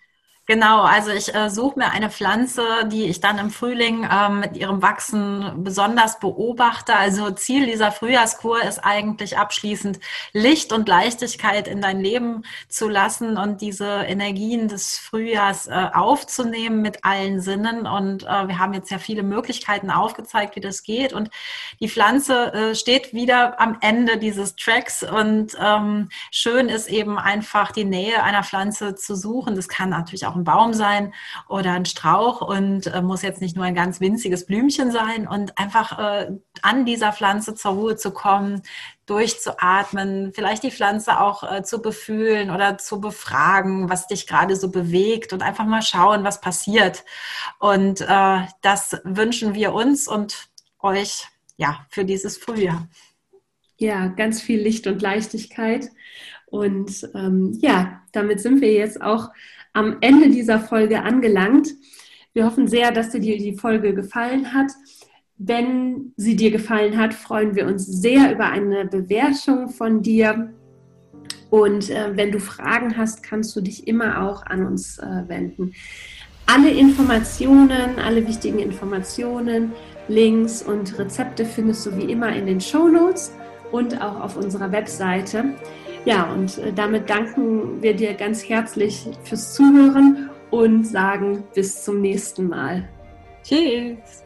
[0.48, 4.56] Genau, also ich äh, suche mir eine Pflanze, die ich dann im Frühling ähm, mit
[4.56, 6.94] ihrem Wachsen besonders beobachte.
[6.94, 9.98] Also Ziel dieser Frühjahrskur ist eigentlich abschließend
[10.32, 16.80] Licht und Leichtigkeit in dein Leben zu lassen und diese Energien des Frühjahrs äh, aufzunehmen
[16.80, 17.88] mit allen Sinnen.
[17.88, 21.12] Und äh, wir haben jetzt ja viele Möglichkeiten aufgezeigt, wie das geht.
[21.12, 21.28] Und
[21.80, 27.72] die Pflanze äh, steht wieder am Ende dieses Tracks und ähm, schön ist eben einfach
[27.72, 29.56] die Nähe einer Pflanze zu suchen.
[29.56, 31.12] Das kann natürlich auch ein Baum sein
[31.48, 35.58] oder ein Strauch und äh, muss jetzt nicht nur ein ganz winziges Blümchen sein und
[35.58, 36.32] einfach äh,
[36.62, 38.62] an dieser Pflanze zur Ruhe zu kommen,
[39.06, 44.70] durchzuatmen, vielleicht die Pflanze auch äh, zu befühlen oder zu befragen, was dich gerade so
[44.70, 47.04] bewegt und einfach mal schauen, was passiert.
[47.58, 50.48] Und äh, das wünschen wir uns und
[50.80, 52.88] euch ja für dieses Frühjahr.
[53.78, 55.90] Ja, ganz viel Licht und Leichtigkeit.
[56.46, 59.28] Und ähm, ja, damit sind wir jetzt auch
[59.76, 61.68] am Ende dieser Folge angelangt.
[62.32, 64.72] Wir hoffen sehr, dass dir die Folge gefallen hat.
[65.36, 70.54] Wenn sie dir gefallen hat, freuen wir uns sehr über eine Bewertung von dir.
[71.50, 75.74] Und äh, wenn du Fragen hast, kannst du dich immer auch an uns äh, wenden.
[76.46, 79.72] Alle Informationen, alle wichtigen Informationen,
[80.08, 83.32] Links und Rezepte findest du wie immer in den Show Notes
[83.72, 85.44] und auch auf unserer Webseite.
[86.06, 92.00] Ja, und äh, damit danken wir dir ganz herzlich fürs Zuhören und sagen bis zum
[92.00, 92.88] nächsten Mal.
[93.42, 94.25] Tschüss.